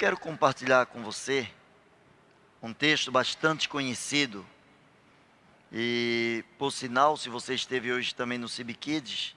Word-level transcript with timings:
quero 0.00 0.18
compartilhar 0.18 0.86
com 0.86 1.02
você 1.02 1.46
um 2.62 2.72
texto 2.72 3.12
bastante 3.12 3.68
conhecido. 3.68 4.46
E, 5.70 6.42
por 6.58 6.72
sinal, 6.72 7.18
se 7.18 7.28
você 7.28 7.52
esteve 7.52 7.92
hoje 7.92 8.14
também 8.14 8.38
no 8.38 8.48
Cib 8.48 8.72
Kids, 8.72 9.36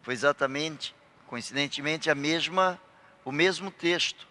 foi 0.00 0.14
exatamente, 0.14 0.94
coincidentemente, 1.26 2.08
a 2.08 2.14
mesma, 2.14 2.80
o 3.26 3.30
mesmo 3.30 3.70
texto. 3.70 4.26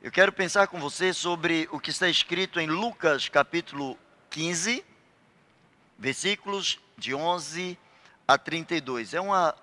Eu 0.00 0.12
quero 0.12 0.32
pensar 0.32 0.68
com 0.68 0.78
você 0.78 1.12
sobre 1.12 1.68
o 1.72 1.80
que 1.80 1.90
está 1.90 2.08
escrito 2.08 2.60
em 2.60 2.68
Lucas 2.68 3.28
capítulo 3.28 3.98
15, 4.30 4.84
versículos 5.98 6.78
de 6.96 7.12
11 7.12 7.76
a 8.28 8.38
32. 8.38 9.12
É 9.12 9.20
uma, 9.20 9.56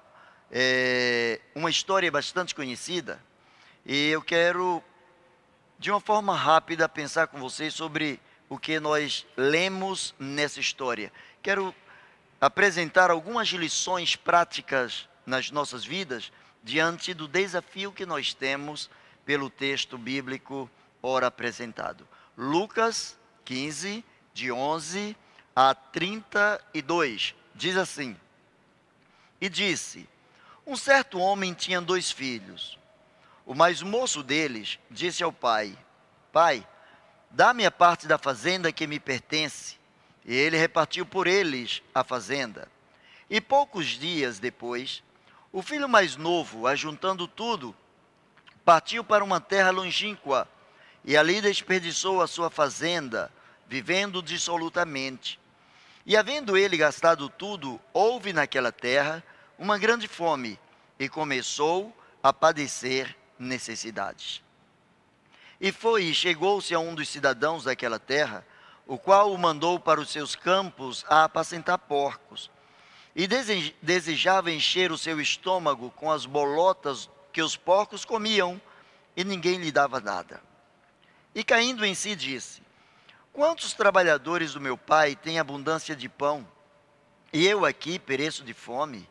é, 0.51 1.39
uma 1.55 1.69
história 1.69 2.11
bastante 2.11 2.53
conhecida 2.53 3.17
e 3.91 4.09
eu 4.09 4.21
quero, 4.21 4.83
de 5.79 5.89
uma 5.89 6.01
forma 6.01 6.35
rápida, 6.35 6.89
pensar 6.89 7.27
com 7.27 7.39
vocês 7.39 7.73
sobre 7.73 8.19
o 8.49 8.59
que 8.59 8.79
nós 8.81 9.25
lemos 9.37 10.13
nessa 10.19 10.59
história. 10.59 11.11
Quero 11.41 11.73
apresentar 12.41 13.09
algumas 13.09 13.47
lições 13.47 14.15
práticas 14.15 15.07
nas 15.25 15.49
nossas 15.51 15.85
vidas 15.85 16.33
diante 16.61 17.13
do 17.13 17.29
desafio 17.29 17.93
que 17.93 18.05
nós 18.05 18.33
temos 18.33 18.89
pelo 19.25 19.49
texto 19.49 19.97
bíblico 19.97 20.69
ora 21.01 21.27
apresentado. 21.27 22.05
Lucas 22.37 23.17
15, 23.45 24.03
de 24.33 24.51
11 24.51 25.15
a 25.55 25.73
32, 25.73 27.35
diz 27.55 27.77
assim: 27.77 28.17
E 29.39 29.47
disse: 29.47 30.09
Um 30.65 30.75
certo 30.75 31.19
homem 31.19 31.53
tinha 31.53 31.79
dois 31.79 32.11
filhos. 32.11 32.78
O 33.49 33.55
mais 33.55 33.81
moço 33.81 34.21
deles 34.21 34.77
disse 34.91 35.23
ao 35.23 35.33
pai: 35.33 35.75
Pai, 36.31 36.63
dá-me 37.31 37.65
a 37.65 37.71
parte 37.71 38.05
da 38.05 38.15
fazenda 38.15 38.71
que 38.71 38.85
me 38.85 38.99
pertence. 38.99 39.75
E 40.23 40.35
ele 40.35 40.55
repartiu 40.55 41.03
por 41.03 41.25
eles 41.25 41.81
a 41.91 42.03
fazenda. 42.03 42.67
E 43.27 43.41
poucos 43.41 43.87
dias 43.87 44.37
depois, 44.37 45.01
o 45.51 45.63
filho 45.63 45.89
mais 45.89 46.15
novo, 46.15 46.67
ajuntando 46.67 47.27
tudo, 47.27 47.75
partiu 48.63 49.03
para 49.03 49.23
uma 49.23 49.41
terra 49.41 49.71
longínqua 49.71 50.47
e 51.03 51.17
ali 51.17 51.41
desperdiçou 51.41 52.21
a 52.21 52.27
sua 52.27 52.51
fazenda, 52.51 53.33
vivendo 53.67 54.21
dissolutamente. 54.21 55.39
E 56.05 56.15
havendo 56.15 56.55
ele 56.55 56.77
gastado 56.77 57.27
tudo, 57.27 57.81
houve 57.93 58.31
naquela 58.31 58.71
terra 58.71 59.23
uma 59.57 59.79
grande 59.79 60.07
fome 60.07 60.59
e 60.99 61.09
começou 61.09 61.91
a 62.21 62.31
padecer 62.31 63.17
necessidades. 63.39 64.41
E 65.59 65.71
foi 65.71 66.05
e 66.05 66.13
chegou-se 66.13 66.73
a 66.73 66.79
um 66.79 66.93
dos 66.93 67.09
cidadãos 67.09 67.63
daquela 67.63 67.99
terra, 67.99 68.45
o 68.85 68.97
qual 68.97 69.31
o 69.31 69.37
mandou 69.37 69.79
para 69.79 69.99
os 69.99 70.09
seus 70.09 70.35
campos 70.35 71.05
a 71.07 71.23
apacentar 71.23 71.77
porcos. 71.77 72.49
E 73.15 73.27
desejava 73.81 74.51
encher 74.51 74.91
o 74.91 74.97
seu 74.97 75.19
estômago 75.19 75.91
com 75.91 76.11
as 76.11 76.25
bolotas 76.25 77.09
que 77.33 77.41
os 77.41 77.55
porcos 77.55 78.05
comiam, 78.05 78.61
e 79.15 79.23
ninguém 79.23 79.57
lhe 79.57 79.71
dava 79.71 79.99
nada. 79.99 80.41
E 81.35 81.43
caindo 81.43 81.85
em 81.85 81.93
si, 81.93 82.15
disse: 82.15 82.61
Quantos 83.33 83.73
trabalhadores 83.73 84.53
do 84.53 84.61
meu 84.61 84.77
pai 84.77 85.15
têm 85.15 85.39
abundância 85.39 85.95
de 85.95 86.07
pão, 86.07 86.47
e 87.31 87.45
eu 87.45 87.65
aqui 87.65 87.99
pereço 87.99 88.43
de 88.43 88.53
fome? 88.53 89.07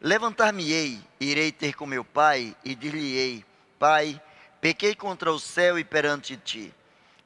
Levantar-me-ei, 0.00 1.00
irei 1.18 1.50
ter 1.50 1.74
com 1.74 1.86
meu 1.86 2.04
pai, 2.04 2.56
e 2.64 2.74
dir-lhe-ei: 2.74 3.44
Pai, 3.78 4.20
pequei 4.60 4.94
contra 4.94 5.32
o 5.32 5.38
céu 5.38 5.78
e 5.78 5.84
perante 5.84 6.36
ti. 6.36 6.74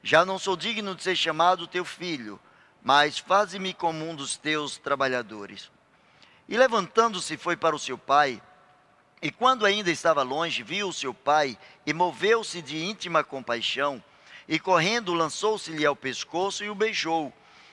Já 0.01 0.25
não 0.25 0.37
sou 0.37 0.55
digno 0.55 0.93
de 0.93 1.01
ser 1.01 1.15
chamado 1.15 1.65
teu 1.65 1.85
filho, 1.85 2.39
mas 2.81 3.17
faze-me 3.17 3.73
como 3.73 4.07
um 4.07 4.15
dos 4.15 4.37
teus 4.37 4.77
trabalhadores. 4.77 5.71
E 6.47 6.57
levantando-se 6.57 7.37
foi 7.37 7.55
para 7.55 7.75
o 7.75 7.79
seu 7.79 7.97
pai, 7.97 8.41
e 9.21 9.31
quando 9.31 9.65
ainda 9.65 9.89
estava 9.89 10.21
longe, 10.21 10.61
viu 10.63 10.89
o 10.89 10.93
seu 10.93 11.13
pai 11.13 11.57
e 11.85 11.93
moveu-se 11.93 12.61
de 12.61 12.83
íntima 12.83 13.23
compaixão, 13.23 14.03
e 14.47 14.59
correndo 14.59 15.13
lançou-se-lhe 15.13 15.85
ao 15.85 15.95
pescoço 15.95 16.63
e 16.65 16.69
o 16.69 16.75
beijou. 16.75 17.31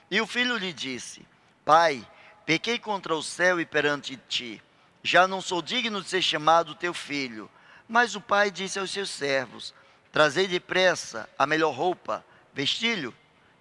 E 0.08 0.20
o 0.20 0.26
filho 0.28 0.56
lhe 0.56 0.72
disse: 0.72 1.26
Pai, 1.64 2.06
pequei 2.46 2.78
contra 2.78 3.16
o 3.16 3.22
céu 3.22 3.60
e 3.60 3.66
perante 3.66 4.16
ti. 4.28 4.62
Já 5.02 5.26
não 5.26 5.40
sou 5.40 5.60
digno 5.60 6.00
de 6.00 6.08
ser 6.08 6.22
chamado 6.22 6.76
teu 6.76 6.94
filho. 6.94 7.50
Mas 7.90 8.14
o 8.14 8.20
pai 8.20 8.52
disse 8.52 8.78
aos 8.78 8.92
seus 8.92 9.10
servos: 9.10 9.74
Trazei 10.12 10.46
depressa 10.46 11.28
a 11.36 11.44
melhor 11.44 11.74
roupa, 11.74 12.24
vestilho, 12.54 13.12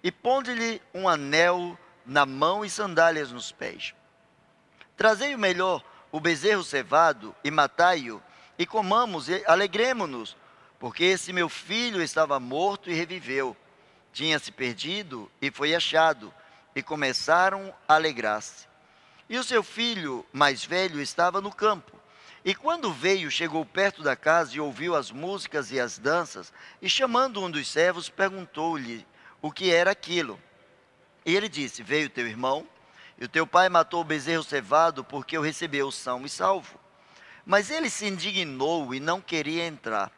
e 0.03 0.11
ponde-lhe 0.11 0.79
um 0.93 1.09
anel 1.09 1.75
na 2.05 2.27
mão 2.27 2.63
e 2.63 2.69
sandálias 2.69 3.31
nos 3.31 3.51
pés. 3.51 3.95
Trazei 4.95 5.33
o 5.33 5.39
melhor, 5.39 5.83
o 6.11 6.19
bezerro 6.19 6.63
cevado, 6.63 7.35
e 7.43 7.49
matai-o, 7.49 8.21
e 8.55 8.67
comamos 8.67 9.29
e 9.29 9.43
alegremo-nos, 9.47 10.37
porque 10.77 11.05
esse 11.05 11.33
meu 11.33 11.49
filho 11.49 11.99
estava 11.99 12.39
morto 12.39 12.87
e 12.87 12.93
reviveu, 12.93 13.57
tinha-se 14.13 14.51
perdido 14.51 15.29
e 15.41 15.49
foi 15.49 15.73
achado, 15.73 16.31
e 16.75 16.83
começaram 16.83 17.73
a 17.87 17.95
alegrar-se. 17.95 18.67
E 19.27 19.39
o 19.39 19.43
seu 19.43 19.63
filho 19.63 20.23
mais 20.31 20.63
velho 20.63 21.01
estava 21.01 21.41
no 21.41 21.51
campo. 21.51 21.98
E 22.49 22.55
quando 22.55 22.91
veio, 22.91 23.29
chegou 23.29 23.63
perto 23.63 24.01
da 24.01 24.15
casa 24.15 24.55
e 24.55 24.59
ouviu 24.59 24.95
as 24.95 25.11
músicas 25.11 25.71
e 25.71 25.79
as 25.79 25.99
danças, 25.99 26.51
e 26.81 26.89
chamando 26.89 27.43
um 27.43 27.51
dos 27.51 27.67
servos, 27.67 28.09
perguntou-lhe 28.09 29.05
o 29.39 29.51
que 29.51 29.71
era 29.71 29.91
aquilo. 29.91 30.41
E 31.23 31.35
ele 31.35 31.47
disse: 31.47 31.83
Veio 31.83 32.09
teu 32.09 32.25
irmão, 32.25 32.67
e 33.19 33.25
o 33.25 33.29
teu 33.29 33.45
pai 33.45 33.69
matou 33.69 34.01
o 34.01 34.03
bezerro 34.03 34.41
cevado, 34.41 35.03
porque 35.03 35.37
o 35.37 35.43
recebeu 35.43 35.91
são 35.91 36.25
e 36.25 36.29
salvo. 36.29 36.79
Mas 37.45 37.69
ele 37.69 37.87
se 37.87 38.07
indignou 38.07 38.95
e 38.95 38.99
não 38.99 39.21
queria 39.21 39.67
entrar. 39.67 40.11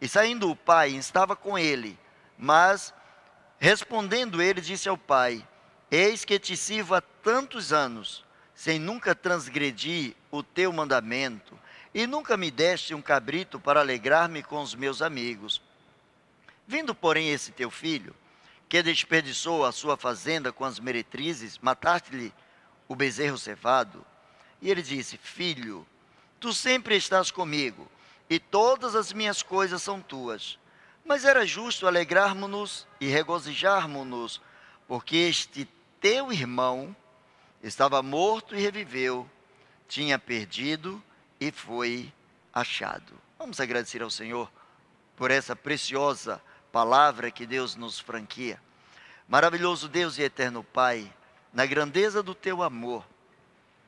E 0.00 0.08
saindo 0.08 0.50
o 0.50 0.56
pai, 0.56 0.90
estava 0.96 1.36
com 1.36 1.56
ele. 1.56 1.96
Mas, 2.36 2.92
respondendo 3.60 4.42
ele, 4.42 4.60
disse 4.60 4.88
ao 4.88 4.98
pai: 4.98 5.46
Eis 5.88 6.24
que 6.24 6.36
te 6.36 6.56
sirvo 6.56 6.96
há 6.96 7.00
tantos 7.00 7.72
anos 7.72 8.24
sem 8.60 8.78
nunca 8.78 9.14
transgredir 9.14 10.14
o 10.30 10.42
teu 10.42 10.70
mandamento, 10.70 11.58
e 11.94 12.06
nunca 12.06 12.36
me 12.36 12.50
deste 12.50 12.94
um 12.94 13.00
cabrito 13.00 13.58
para 13.58 13.80
alegrar-me 13.80 14.42
com 14.42 14.60
os 14.60 14.74
meus 14.74 15.00
amigos. 15.00 15.62
Vindo, 16.66 16.94
porém, 16.94 17.30
esse 17.30 17.52
teu 17.52 17.70
filho, 17.70 18.14
que 18.68 18.82
desperdiçou 18.82 19.64
a 19.64 19.72
sua 19.72 19.96
fazenda 19.96 20.52
com 20.52 20.62
as 20.62 20.78
meretrizes, 20.78 21.56
mataste-lhe 21.56 22.34
o 22.86 22.94
bezerro 22.94 23.38
cevado. 23.38 24.04
E 24.60 24.70
ele 24.70 24.82
disse: 24.82 25.16
Filho, 25.16 25.86
tu 26.38 26.52
sempre 26.52 26.94
estás 26.96 27.30
comigo, 27.30 27.90
e 28.28 28.38
todas 28.38 28.94
as 28.94 29.10
minhas 29.10 29.42
coisas 29.42 29.80
são 29.80 30.02
tuas. 30.02 30.58
Mas 31.02 31.24
era 31.24 31.46
justo 31.46 31.86
alegrarmos-nos 31.86 32.86
e 33.00 33.06
regozijarmos-nos, 33.06 34.38
porque 34.86 35.16
este 35.16 35.66
teu 35.98 36.30
irmão 36.30 36.94
Estava 37.62 38.02
morto 38.02 38.56
e 38.56 38.60
reviveu, 38.60 39.28
tinha 39.86 40.18
perdido 40.18 41.02
e 41.38 41.52
foi 41.52 42.10
achado. 42.52 43.12
Vamos 43.38 43.60
agradecer 43.60 44.02
ao 44.02 44.08
Senhor 44.08 44.50
por 45.14 45.30
essa 45.30 45.54
preciosa 45.54 46.40
palavra 46.72 47.30
que 47.30 47.44
Deus 47.44 47.76
nos 47.76 47.98
franquia. 47.98 48.58
Maravilhoso 49.28 49.88
Deus 49.88 50.16
e 50.16 50.22
eterno 50.22 50.64
Pai, 50.64 51.12
na 51.52 51.66
grandeza 51.66 52.22
do 52.22 52.34
teu 52.34 52.62
amor, 52.62 53.06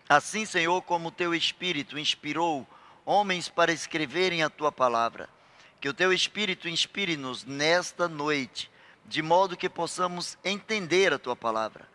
assim, 0.06 0.44
Senhor, 0.44 0.82
como 0.82 1.08
o 1.08 1.12
teu 1.12 1.34
Espírito 1.34 1.98
inspirou 1.98 2.68
homens 3.06 3.48
para 3.48 3.72
escreverem 3.72 4.42
a 4.42 4.50
tua 4.50 4.70
palavra, 4.70 5.30
que 5.80 5.88
o 5.88 5.94
teu 5.94 6.12
Espírito 6.12 6.68
inspire-nos 6.68 7.44
nesta 7.44 8.06
noite, 8.06 8.70
de 9.06 9.22
modo 9.22 9.56
que 9.56 9.68
possamos 9.68 10.36
entender 10.44 11.12
a 11.14 11.18
tua 11.18 11.34
palavra 11.34 11.91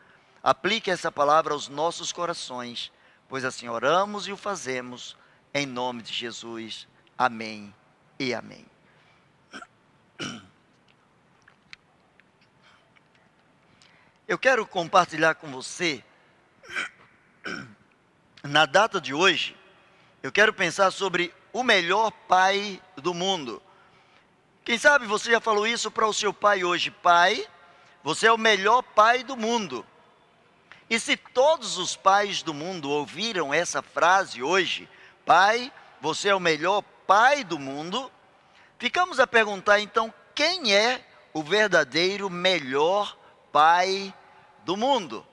Aplique 0.48 0.90
essa 0.90 1.12
palavra 1.12 1.54
aos 1.54 1.68
nossos 1.68 2.14
corações, 2.14 2.90
pois 3.28 3.44
assim 3.44 3.68
oramos 3.68 4.30
e 4.30 4.32
o 4.32 4.38
fazemos, 4.38 5.18
em 5.54 5.66
nome 5.66 6.02
de 6.02 6.14
Jesus. 6.14 6.88
Amém 7.18 7.76
e 8.18 8.34
amém. 8.34 8.66
Eu 14.26 14.40
quero 14.40 14.66
compartilhar 14.66 15.36
com 15.36 15.52
você, 15.52 16.02
na 18.42 18.66
data 18.66 19.02
de 19.02 19.14
hoje, 19.14 19.54
eu 20.24 20.32
quero 20.32 20.54
pensar 20.54 20.92
sobre 20.92 21.36
o 21.52 21.62
melhor 21.62 22.10
pai 22.10 22.82
do 22.96 23.14
mundo. 23.14 23.62
Quem 24.64 24.78
sabe 24.78 25.06
você 25.06 25.30
já 25.30 25.42
falou 25.42 25.68
isso 25.68 25.92
para 25.92 26.08
o 26.08 26.14
seu 26.14 26.34
pai 26.34 26.64
hoje: 26.64 26.90
Pai, 26.90 27.46
você 28.02 28.28
é 28.28 28.32
o 28.32 28.38
melhor 28.38 28.82
pai 28.82 29.26
do 29.26 29.36
mundo. 29.36 29.86
E 30.90 31.00
se 31.00 31.18
todos 31.18 31.78
os 31.78 31.96
pais 31.96 32.42
do 32.42 32.54
mundo 32.54 32.90
ouviram 32.90 33.54
essa 33.54 33.82
frase 33.82 34.42
hoje, 34.42 34.90
pai, 35.26 35.72
você 36.00 36.30
é 36.30 36.36
o 36.36 36.40
melhor 36.40 36.82
pai 37.06 37.44
do 37.44 37.60
mundo, 37.60 38.10
ficamos 38.80 39.20
a 39.20 39.28
perguntar 39.28 39.82
então 39.82 40.14
quem 40.34 40.74
é 40.74 41.06
o 41.34 41.44
verdadeiro 41.44 42.30
melhor 42.30 43.18
pai 43.52 44.14
do 44.64 44.78
mundo. 44.78 45.26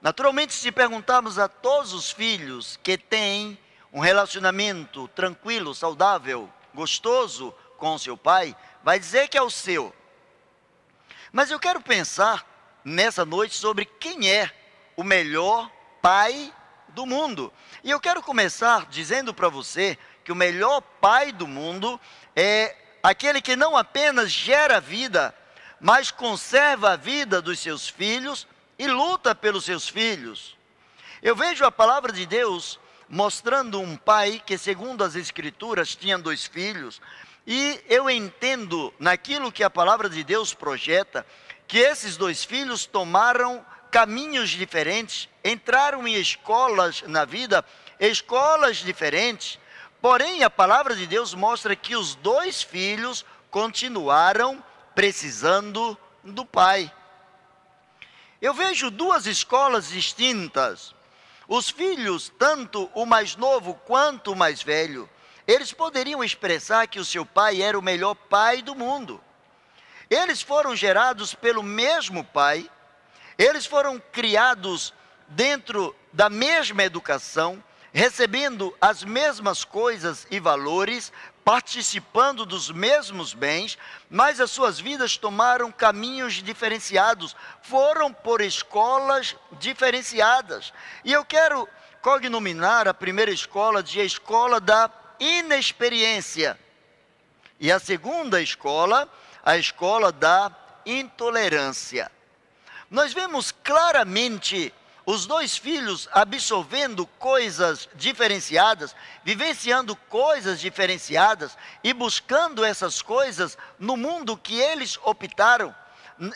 Naturalmente, 0.00 0.54
se 0.54 0.72
perguntarmos 0.72 1.38
a 1.38 1.48
todos 1.48 1.92
os 1.92 2.10
filhos 2.10 2.78
que 2.82 2.96
têm 2.96 3.58
um 3.92 4.00
relacionamento 4.00 5.06
tranquilo, 5.08 5.74
saudável, 5.74 6.48
gostoso 6.72 7.52
com 7.76 7.98
seu 7.98 8.16
pai, 8.16 8.56
vai 8.82 8.98
dizer 8.98 9.28
que 9.28 9.36
é 9.36 9.42
o 9.42 9.50
seu. 9.50 9.94
Mas 11.30 11.50
eu 11.50 11.58
quero 11.58 11.80
pensar 11.80 12.46
nessa 12.84 13.24
noite 13.24 13.54
sobre 13.54 13.84
quem 13.84 14.30
é 14.30 14.50
o 14.98 15.04
melhor 15.04 15.70
pai 16.02 16.52
do 16.88 17.06
mundo. 17.06 17.52
E 17.84 17.90
eu 17.90 18.00
quero 18.00 18.20
começar 18.20 18.86
dizendo 18.86 19.32
para 19.32 19.48
você 19.48 19.96
que 20.24 20.32
o 20.32 20.34
melhor 20.34 20.80
pai 21.00 21.30
do 21.30 21.46
mundo 21.46 22.00
é 22.34 22.74
aquele 23.00 23.40
que 23.40 23.54
não 23.54 23.76
apenas 23.76 24.32
gera 24.32 24.80
vida, 24.80 25.32
mas 25.80 26.10
conserva 26.10 26.90
a 26.90 26.96
vida 26.96 27.40
dos 27.40 27.60
seus 27.60 27.88
filhos 27.88 28.44
e 28.76 28.88
luta 28.88 29.36
pelos 29.36 29.64
seus 29.64 29.88
filhos. 29.88 30.56
Eu 31.22 31.36
vejo 31.36 31.64
a 31.64 31.70
palavra 31.70 32.12
de 32.12 32.26
Deus 32.26 32.80
mostrando 33.08 33.80
um 33.80 33.96
pai 33.96 34.42
que, 34.44 34.58
segundo 34.58 35.04
as 35.04 35.14
Escrituras, 35.14 35.94
tinha 35.94 36.18
dois 36.18 36.44
filhos, 36.44 37.00
e 37.46 37.80
eu 37.88 38.10
entendo 38.10 38.92
naquilo 38.98 39.52
que 39.52 39.62
a 39.62 39.70
palavra 39.70 40.10
de 40.10 40.24
Deus 40.24 40.52
projeta, 40.52 41.24
que 41.68 41.78
esses 41.78 42.16
dois 42.16 42.42
filhos 42.42 42.84
tomaram 42.84 43.64
caminhos 43.90 44.50
diferentes, 44.50 45.28
entraram 45.44 46.06
em 46.06 46.14
escolas 46.14 47.02
na 47.06 47.24
vida, 47.24 47.64
escolas 47.98 48.76
diferentes, 48.78 49.58
porém 50.00 50.42
a 50.42 50.50
palavra 50.50 50.94
de 50.94 51.06
Deus 51.06 51.34
mostra 51.34 51.74
que 51.74 51.96
os 51.96 52.14
dois 52.14 52.62
filhos 52.62 53.24
continuaram 53.50 54.62
precisando 54.94 55.96
do 56.22 56.44
pai. 56.44 56.92
Eu 58.40 58.54
vejo 58.54 58.90
duas 58.90 59.26
escolas 59.26 59.88
distintas. 59.88 60.94
Os 61.48 61.70
filhos, 61.70 62.32
tanto 62.38 62.90
o 62.94 63.06
mais 63.06 63.34
novo 63.34 63.74
quanto 63.74 64.32
o 64.32 64.36
mais 64.36 64.62
velho, 64.62 65.08
eles 65.46 65.72
poderiam 65.72 66.22
expressar 66.22 66.86
que 66.86 67.00
o 67.00 67.04
seu 67.04 67.24
pai 67.24 67.62
era 67.62 67.78
o 67.78 67.82
melhor 67.82 68.14
pai 68.14 68.60
do 68.60 68.74
mundo. 68.74 69.20
Eles 70.10 70.42
foram 70.42 70.76
gerados 70.76 71.34
pelo 71.34 71.62
mesmo 71.62 72.22
pai, 72.22 72.70
eles 73.38 73.64
foram 73.64 74.02
criados 74.10 74.92
dentro 75.28 75.94
da 76.12 76.28
mesma 76.28 76.82
educação, 76.82 77.62
recebendo 77.92 78.76
as 78.80 79.04
mesmas 79.04 79.64
coisas 79.64 80.26
e 80.28 80.40
valores, 80.40 81.12
participando 81.44 82.44
dos 82.44 82.70
mesmos 82.70 83.32
bens, 83.32 83.78
mas 84.10 84.40
as 84.40 84.50
suas 84.50 84.80
vidas 84.80 85.16
tomaram 85.16 85.70
caminhos 85.70 86.34
diferenciados, 86.42 87.36
foram 87.62 88.12
por 88.12 88.40
escolas 88.40 89.36
diferenciadas. 89.52 90.72
E 91.04 91.12
eu 91.12 91.24
quero 91.24 91.66
cognominar 92.02 92.88
a 92.88 92.92
primeira 92.92 93.30
escola 93.30 93.82
de 93.82 94.00
a 94.00 94.04
escola 94.04 94.60
da 94.60 94.90
inexperiência. 95.20 96.58
E 97.60 97.70
a 97.70 97.78
segunda 97.78 98.42
escola, 98.42 99.08
a 99.44 99.56
escola 99.56 100.12
da 100.12 100.50
intolerância. 100.84 102.10
Nós 102.90 103.12
vemos 103.12 103.52
claramente 103.52 104.72
os 105.04 105.26
dois 105.26 105.56
filhos 105.56 106.08
absorvendo 106.12 107.06
coisas 107.06 107.88
diferenciadas, 107.94 108.94
vivenciando 109.24 109.96
coisas 109.96 110.60
diferenciadas 110.60 111.56
e 111.82 111.92
buscando 111.92 112.64
essas 112.64 113.00
coisas 113.00 113.56
no 113.78 113.96
mundo 113.96 114.36
que 114.36 114.58
eles 114.58 114.98
optaram, 115.02 115.74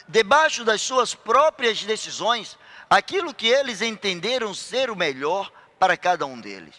debaixo 0.09 0.65
das 0.65 0.81
suas 0.81 1.15
próprias 1.15 1.83
decisões, 1.83 2.57
aquilo 2.89 3.35
que 3.35 3.49
eles 3.49 3.83
entenderam 3.83 4.55
ser 4.55 4.91
o 4.91 4.97
melhor 4.97 5.51
para 5.79 5.97
cada 5.97 6.25
um 6.25 6.41
deles. 6.41 6.75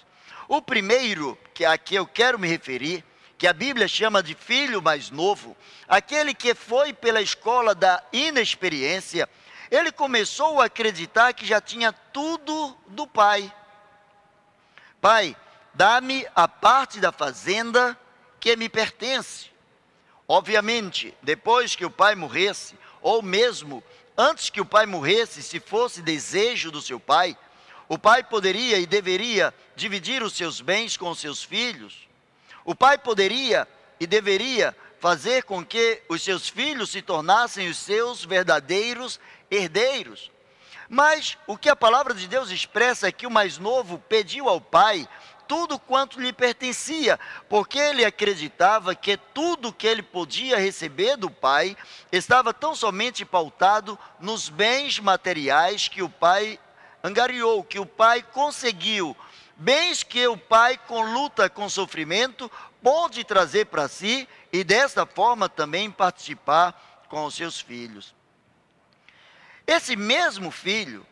O 0.47 0.61
primeiro, 0.61 1.37
que 1.53 1.65
a 1.65 1.77
que 1.77 1.95
eu 1.95 2.07
quero 2.07 2.39
me 2.39 2.47
referir, 2.47 3.03
que 3.37 3.47
a 3.47 3.53
Bíblia 3.53 3.87
chama 3.87 4.23
de 4.23 4.35
filho 4.35 4.81
mais 4.81 5.09
novo, 5.09 5.55
aquele 5.87 6.33
que 6.33 6.55
foi 6.55 6.93
pela 6.93 7.21
escola 7.21 7.75
da 7.75 8.01
inexperiência, 8.13 9.27
ele 9.75 9.91
começou 9.91 10.61
a 10.61 10.65
acreditar 10.65 11.33
que 11.33 11.47
já 11.47 11.59
tinha 11.59 11.91
tudo 11.91 12.77
do 12.89 13.07
pai. 13.07 13.51
Pai, 15.01 15.35
dá-me 15.73 16.27
a 16.35 16.47
parte 16.47 16.99
da 16.99 17.11
fazenda 17.11 17.97
que 18.39 18.55
me 18.55 18.69
pertence. 18.69 19.49
Obviamente, 20.27 21.17
depois 21.23 21.75
que 21.75 21.83
o 21.83 21.89
pai 21.89 22.13
morresse, 22.13 22.77
ou 23.01 23.23
mesmo 23.23 23.83
antes 24.15 24.51
que 24.51 24.61
o 24.61 24.65
pai 24.65 24.85
morresse, 24.85 25.41
se 25.41 25.59
fosse 25.59 26.03
desejo 26.03 26.69
do 26.69 26.79
seu 26.79 26.99
pai, 26.99 27.35
o 27.89 27.97
pai 27.97 28.23
poderia 28.23 28.77
e 28.77 28.85
deveria 28.85 29.51
dividir 29.75 30.21
os 30.21 30.33
seus 30.33 30.61
bens 30.61 30.95
com 30.95 31.09
os 31.09 31.17
seus 31.17 31.43
filhos. 31.43 32.07
O 32.63 32.75
pai 32.75 32.99
poderia 32.99 33.67
e 33.99 34.05
deveria 34.05 34.75
fazer 34.99 35.43
com 35.43 35.65
que 35.65 36.01
os 36.07 36.21
seus 36.21 36.47
filhos 36.47 36.91
se 36.91 37.01
tornassem 37.01 37.67
os 37.67 37.77
seus 37.77 38.23
verdadeiros 38.23 39.19
herdeiros. 39.53 40.31
Mas 40.89 41.37
o 41.47 41.57
que 41.57 41.69
a 41.69 41.75
palavra 41.75 42.13
de 42.13 42.27
Deus 42.27 42.49
expressa 42.49 43.07
é 43.07 43.11
que 43.11 43.27
o 43.27 43.31
mais 43.31 43.57
novo 43.57 43.97
pediu 43.97 44.49
ao 44.49 44.59
pai 44.59 45.07
tudo 45.47 45.77
quanto 45.77 46.19
lhe 46.19 46.31
pertencia, 46.31 47.19
porque 47.49 47.77
ele 47.77 48.05
acreditava 48.05 48.95
que 48.95 49.17
tudo 49.17 49.73
que 49.73 49.85
ele 49.85 50.01
podia 50.01 50.57
receber 50.57 51.17
do 51.17 51.29
pai 51.29 51.77
estava 52.11 52.53
tão 52.53 52.73
somente 52.73 53.25
pautado 53.25 53.99
nos 54.19 54.49
bens 54.49 54.99
materiais 54.99 55.87
que 55.87 56.01
o 56.01 56.09
pai 56.09 56.59
angariou, 57.03 57.63
que 57.63 57.77
o 57.77 57.85
pai 57.85 58.23
conseguiu, 58.23 59.15
bens 59.57 60.01
que 60.01 60.25
o 60.27 60.37
pai, 60.37 60.77
com 60.87 61.01
luta, 61.13 61.49
com 61.49 61.67
sofrimento, 61.67 62.49
pôde 62.81 63.23
trazer 63.23 63.65
para 63.65 63.87
si 63.87 64.27
e 64.51 64.63
desta 64.63 65.05
forma 65.05 65.49
também 65.49 65.91
participar 65.91 67.03
com 67.09 67.25
os 67.25 67.35
seus 67.35 67.59
filhos. 67.59 68.15
Esse 69.65 69.95
mesmo 69.95 70.51
filho, 70.51 71.05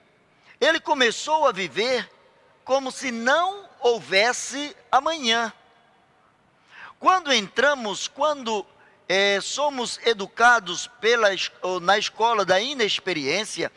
ele 0.60 0.79
começou 0.79 1.48
a 1.48 1.51
viver 1.51 2.10
como 2.63 2.91
se 2.91 3.12
não 3.12 3.70
houvesse 3.79 4.75
amanhã. 4.91 5.51
Quando 7.00 7.34
entramos, 7.34 8.08
quando 8.08 8.65
é, 9.10 9.39
somos 9.41 10.00
educados 10.05 10.88
pela, 11.00 11.29
na 11.81 11.98
escola 11.98 12.46
da 12.46 12.62
inexperiência, 12.62 13.72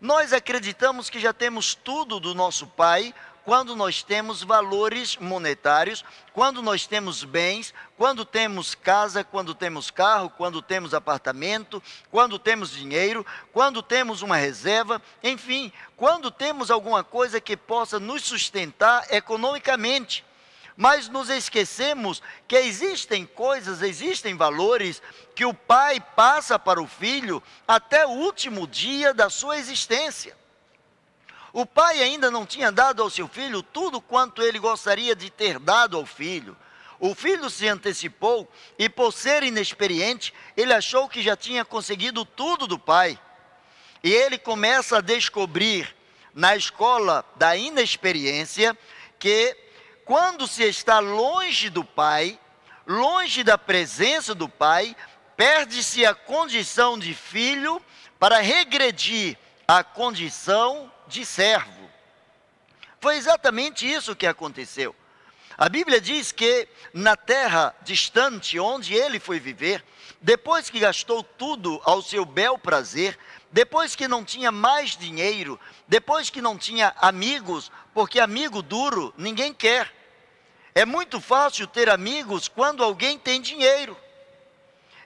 nós 0.00 0.32
acreditamos 0.32 1.10
que 1.10 1.20
já 1.20 1.32
temos 1.32 1.74
tudo 1.74 2.18
do 2.18 2.34
nosso 2.34 2.66
pai, 2.66 3.14
quando 3.44 3.74
nós 3.74 4.02
temos 4.02 4.42
valores 4.42 5.16
monetários, 5.16 6.04
quando 6.32 6.62
nós 6.62 6.86
temos 6.86 7.24
bens, 7.24 7.74
quando 7.96 8.24
temos 8.24 8.74
casa, 8.74 9.24
quando 9.24 9.54
temos 9.54 9.90
carro, 9.90 10.30
quando 10.30 10.62
temos 10.62 10.94
apartamento, 10.94 11.82
quando 12.10 12.38
temos 12.38 12.70
dinheiro, 12.70 13.24
quando 13.52 13.82
temos 13.82 14.22
uma 14.22 14.36
reserva, 14.36 15.00
enfim, 15.22 15.72
quando 15.96 16.30
temos 16.30 16.70
alguma 16.70 17.02
coisa 17.02 17.40
que 17.40 17.56
possa 17.56 17.98
nos 17.98 18.22
sustentar 18.22 19.06
economicamente. 19.10 20.24
Mas 20.76 21.08
nos 21.08 21.28
esquecemos 21.28 22.22
que 22.48 22.56
existem 22.56 23.26
coisas, 23.26 23.82
existem 23.82 24.34
valores 24.34 25.02
que 25.34 25.44
o 25.44 25.52
pai 25.52 26.00
passa 26.00 26.58
para 26.58 26.80
o 26.80 26.86
filho 26.86 27.42
até 27.68 28.06
o 28.06 28.10
último 28.10 28.66
dia 28.66 29.12
da 29.12 29.28
sua 29.28 29.58
existência. 29.58 30.39
O 31.52 31.66
pai 31.66 32.02
ainda 32.02 32.30
não 32.30 32.46
tinha 32.46 32.70
dado 32.70 33.02
ao 33.02 33.10
seu 33.10 33.26
filho 33.26 33.62
tudo 33.62 34.00
quanto 34.00 34.42
ele 34.42 34.58
gostaria 34.58 35.16
de 35.16 35.30
ter 35.30 35.58
dado 35.58 35.96
ao 35.96 36.06
filho. 36.06 36.56
O 37.00 37.14
filho 37.14 37.48
se 37.48 37.66
antecipou 37.66 38.48
e, 38.78 38.88
por 38.88 39.12
ser 39.12 39.42
inexperiente, 39.42 40.32
ele 40.56 40.72
achou 40.72 41.08
que 41.08 41.22
já 41.22 41.34
tinha 41.34 41.64
conseguido 41.64 42.24
tudo 42.24 42.66
do 42.66 42.78
pai. 42.78 43.18
E 44.04 44.12
ele 44.12 44.38
começa 44.38 44.98
a 44.98 45.00
descobrir 45.00 45.96
na 46.34 46.54
escola 46.54 47.24
da 47.36 47.56
inexperiência 47.56 48.78
que, 49.18 49.56
quando 50.04 50.46
se 50.46 50.62
está 50.62 51.00
longe 51.00 51.68
do 51.68 51.84
pai, 51.84 52.38
longe 52.86 53.42
da 53.42 53.58
presença 53.58 54.34
do 54.34 54.48
pai, 54.48 54.94
perde-se 55.36 56.04
a 56.04 56.14
condição 56.14 56.98
de 56.98 57.14
filho 57.14 57.80
para 58.18 58.40
regredir 58.40 59.38
à 59.66 59.82
condição 59.82 60.92
de 61.10 61.26
servo. 61.26 61.90
Foi 63.00 63.16
exatamente 63.16 63.90
isso 63.90 64.16
que 64.16 64.26
aconteceu. 64.26 64.94
A 65.58 65.68
Bíblia 65.68 66.00
diz 66.00 66.32
que 66.32 66.66
na 66.94 67.16
terra 67.16 67.74
distante 67.82 68.58
onde 68.58 68.94
ele 68.94 69.20
foi 69.20 69.38
viver, 69.38 69.84
depois 70.22 70.70
que 70.70 70.80
gastou 70.80 71.22
tudo 71.22 71.80
ao 71.84 72.00
seu 72.00 72.24
bel 72.24 72.56
prazer, 72.56 73.18
depois 73.52 73.94
que 73.94 74.08
não 74.08 74.24
tinha 74.24 74.50
mais 74.50 74.96
dinheiro, 74.96 75.60
depois 75.86 76.30
que 76.30 76.40
não 76.40 76.56
tinha 76.56 76.94
amigos, 76.98 77.70
porque 77.92 78.20
amigo 78.20 78.62
duro 78.62 79.12
ninguém 79.18 79.52
quer. 79.52 79.92
É 80.74 80.84
muito 80.84 81.20
fácil 81.20 81.66
ter 81.66 81.90
amigos 81.90 82.48
quando 82.48 82.82
alguém 82.82 83.18
tem 83.18 83.40
dinheiro. 83.40 83.96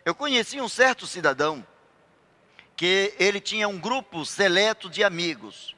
Eu 0.05 0.15
conheci 0.15 0.61
um 0.61 0.69
certo 0.69 1.07
cidadão 1.07 1.67
que 2.77 3.15
ele 3.19 3.41
tinha 3.41 3.67
um 3.67 3.79
grupo 3.79 4.25
seleto 4.25 4.91
de 4.91 5.03
amigos. 5.03 5.75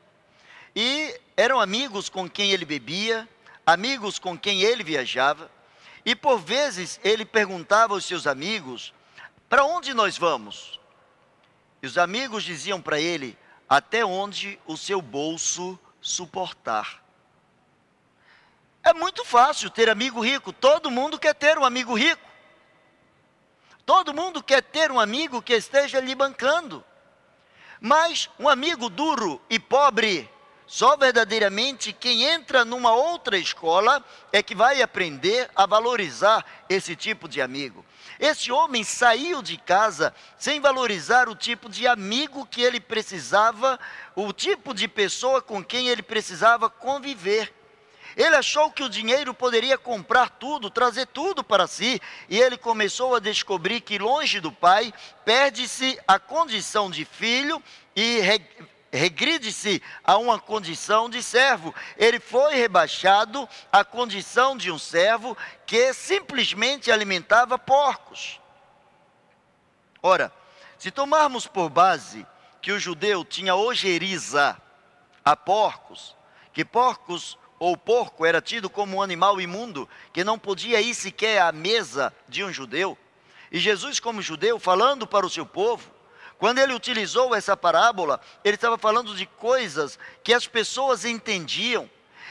E 0.77 1.19
eram 1.35 1.59
amigos 1.59 2.11
com 2.11 2.29
quem 2.29 2.51
ele 2.51 2.67
bebia, 2.67 3.27
amigos 3.65 4.19
com 4.19 4.39
quem 4.39 4.61
ele 4.61 4.85
viajava, 4.85 5.51
e 6.05 6.15
por 6.15 6.39
vezes 6.39 7.01
ele 7.03 7.25
perguntava 7.25 7.95
aos 7.95 8.05
seus 8.05 8.27
amigos: 8.27 8.93
Para 9.49 9.65
onde 9.65 9.95
nós 9.95 10.19
vamos? 10.19 10.79
E 11.83 11.87
os 11.87 11.97
amigos 11.97 12.45
diziam 12.45 12.79
para 12.79 13.01
ele: 13.01 13.39
Até 13.67 14.05
onde 14.05 14.61
o 14.67 14.77
seu 14.77 15.01
bolso 15.01 15.79
suportar. 15.99 17.03
É 18.85 18.93
muito 18.93 19.25
fácil 19.25 19.71
ter 19.71 19.89
amigo 19.89 20.21
rico, 20.21 20.53
todo 20.53 20.91
mundo 20.91 21.19
quer 21.19 21.35
ter 21.35 21.59
um 21.59 21.65
amigo 21.65 21.95
rico. 21.95 22.25
Todo 23.87 24.13
mundo 24.13 24.43
quer 24.43 24.63
ter 24.63 24.93
um 24.93 25.01
amigo 25.01 25.41
que 25.41 25.55
esteja 25.55 26.01
lhe 26.01 26.15
bancando. 26.15 26.85
Mas 27.81 28.29
um 28.39 28.49
amigo 28.49 28.91
duro 28.91 29.41
e 29.49 29.59
pobre, 29.59 30.29
só 30.67 30.97
verdadeiramente 30.97 31.93
quem 31.93 32.25
entra 32.25 32.65
numa 32.65 32.93
outra 32.93 33.39
escola 33.39 34.05
é 34.33 34.43
que 34.43 34.55
vai 34.55 34.83
aprender 34.83 35.49
a 35.55 35.65
valorizar 35.65 36.45
esse 36.69 36.97
tipo 36.97 37.29
de 37.29 37.41
amigo. 37.41 37.85
Esse 38.19 38.51
homem 38.51 38.83
saiu 38.83 39.43
de 39.43 39.57
casa 39.59 40.13
sem 40.37 40.61
valorizar 40.61 41.29
o 41.29 41.37
tipo 41.37 41.69
de 41.69 41.87
amigo 41.87 42.47
que 42.47 42.63
ele 42.63 42.81
precisava, 42.81 43.79
o 44.15 44.33
tipo 44.33 44.75
de 44.75 44.89
pessoa 44.89 45.41
com 45.41 45.63
quem 45.63 45.89
ele 45.89 46.03
precisava 46.03 46.69
conviver. 46.69 47.53
Ele 48.17 48.35
achou 48.35 48.71
que 48.71 48.83
o 48.83 48.89
dinheiro 48.89 49.35
poderia 49.35 49.77
comprar 49.77 50.31
tudo, 50.31 50.71
trazer 50.71 51.07
tudo 51.07 51.45
para 51.45 51.67
si, 51.67 52.01
e 52.31 52.41
ele 52.41 52.57
começou 52.57 53.15
a 53.15 53.21
descobrir 53.21 53.83
que 53.83 53.99
longe 53.99 54.41
do 54.41 54.51
pai 54.51 54.93
perde-se 55.25 55.99
a 56.09 56.19
condição 56.19 56.91
de 56.91 57.05
filho 57.05 57.63
e 57.95 58.21
regride-se 58.97 59.83
a 60.03 60.17
uma 60.17 60.39
condição 60.39 61.09
de 61.09 61.23
servo. 61.23 61.75
Ele 61.97 62.19
foi 62.19 62.55
rebaixado 62.55 63.49
à 63.71 63.85
condição 63.85 64.57
de 64.57 64.71
um 64.71 64.79
servo 64.79 65.37
que 65.67 65.93
simplesmente 65.93 66.91
alimentava 66.91 67.59
porcos. 67.59 68.41
Ora, 70.03 70.33
se 70.79 70.91
tomarmos 70.91 71.47
por 71.47 71.69
base 71.69 72.27
que 72.61 72.73
o 72.73 72.79
judeu 72.79 73.25
tinha 73.25 73.55
ojeriza 73.55 74.61
a 75.25 75.37
porcos, 75.37 76.17
que 76.53 76.65
porcos 76.65 77.39
ou 77.59 77.77
porco 77.77 78.25
era 78.25 78.41
tido 78.41 78.69
como 78.69 78.97
um 78.97 79.03
animal 79.03 79.41
imundo 79.41 79.89
que 80.13 80.25
não 80.25 80.39
podia 80.39 80.81
ir 80.81 80.95
sequer 80.95 81.41
à 81.43 81.53
mesa 81.53 82.15
de 82.29 82.45
um 82.45 82.53
judeu. 82.53 82.97
E 83.51 83.59
Jesus, 83.59 84.01
como 84.01 84.21
judeu, 84.21 84.59
falando 84.59 85.07
para 85.07 85.27
o 85.27 85.31
seu 85.31 85.47
povo, 85.47 85.91
quando 86.39 86.59
ele 86.59 86.75
utilizou 86.75 87.35
essa 87.35 87.57
parábola, 87.57 88.21
ele 88.45 88.57
estava 88.57 88.77
falando 88.77 89.15
de 89.15 89.27
coisas 89.27 89.99
que 90.23 90.35
as 90.35 90.47
pessoas 90.47 91.05
entendiam. 91.05 91.89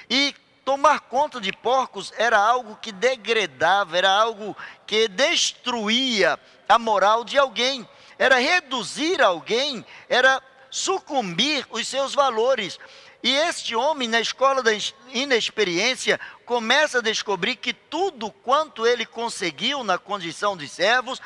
E 0.10 0.36
tomar 0.64 1.02
conta 1.02 1.42
de 1.42 1.52
porcos 1.52 2.14
era 2.18 2.38
algo 2.38 2.78
que 2.82 2.92
degradava, 2.92 3.98
era 3.98 4.12
algo 4.12 4.56
que 4.86 5.08
destruía 5.08 6.40
a 6.68 6.78
moral 6.78 7.24
de 7.24 7.38
alguém, 7.38 7.88
era 8.18 8.38
reduzir 8.38 9.22
alguém, 9.22 9.86
era 10.08 10.42
sucumbir 10.70 11.66
os 11.70 11.88
seus 11.88 12.14
valores. 12.14 12.80
E 13.24 13.36
este 13.36 13.76
homem, 13.76 14.08
na 14.08 14.20
escola 14.20 14.62
da 14.62 14.72
inexperiência, 15.12 16.20
começa 16.46 17.00
a 17.00 17.02
descobrir 17.02 17.56
que 17.56 17.74
tudo 17.74 18.32
quanto 18.32 18.86
ele 18.86 19.06
conseguiu 19.06 19.84
na 19.84 19.98
condição 19.98 20.56
de, 20.56 20.68
servos, 20.68 21.22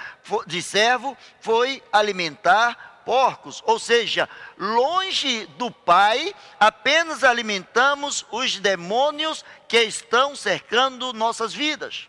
de 0.47 0.61
servo 0.61 1.17
foi 1.41 1.83
alimentar 1.91 3.01
porcos. 3.05 3.61
Ou 3.65 3.77
seja, 3.79 4.29
longe 4.57 5.45
do 5.57 5.69
Pai, 5.69 6.33
apenas 6.59 7.23
alimentamos 7.23 8.25
os 8.31 8.59
demônios 8.59 9.43
que 9.67 9.81
estão 9.81 10.35
cercando 10.35 11.13
nossas 11.13 11.53
vidas. 11.53 12.07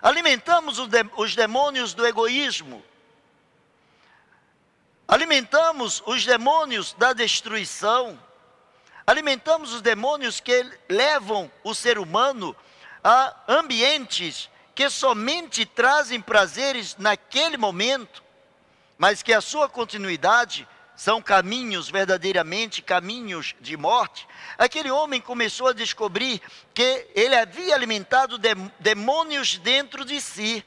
Alimentamos 0.00 0.78
os 1.16 1.34
demônios 1.34 1.94
do 1.94 2.06
egoísmo. 2.06 2.84
Alimentamos 5.08 6.02
os 6.06 6.24
demônios 6.24 6.92
da 6.94 7.12
destruição 7.12 8.18
Alimentamos 9.06 9.72
os 9.72 9.82
demônios 9.82 10.40
que 10.40 10.68
levam 10.88 11.48
o 11.62 11.72
ser 11.74 11.96
humano 11.96 12.56
a 13.04 13.36
ambientes 13.46 14.50
que 14.74 14.90
somente 14.90 15.64
trazem 15.64 16.20
prazeres 16.20 16.96
naquele 16.98 17.56
momento, 17.56 18.20
mas 18.98 19.22
que 19.22 19.32
a 19.32 19.40
sua 19.40 19.68
continuidade 19.68 20.66
são 20.96 21.22
caminhos 21.22 21.88
verdadeiramente 21.88 22.82
caminhos 22.82 23.54
de 23.60 23.76
morte. 23.76 24.26
Aquele 24.58 24.90
homem 24.90 25.20
começou 25.20 25.68
a 25.68 25.72
descobrir 25.72 26.42
que 26.74 27.06
ele 27.14 27.36
havia 27.36 27.76
alimentado 27.76 28.40
demônios 28.80 29.56
dentro 29.58 30.04
de 30.04 30.20
si. 30.20 30.64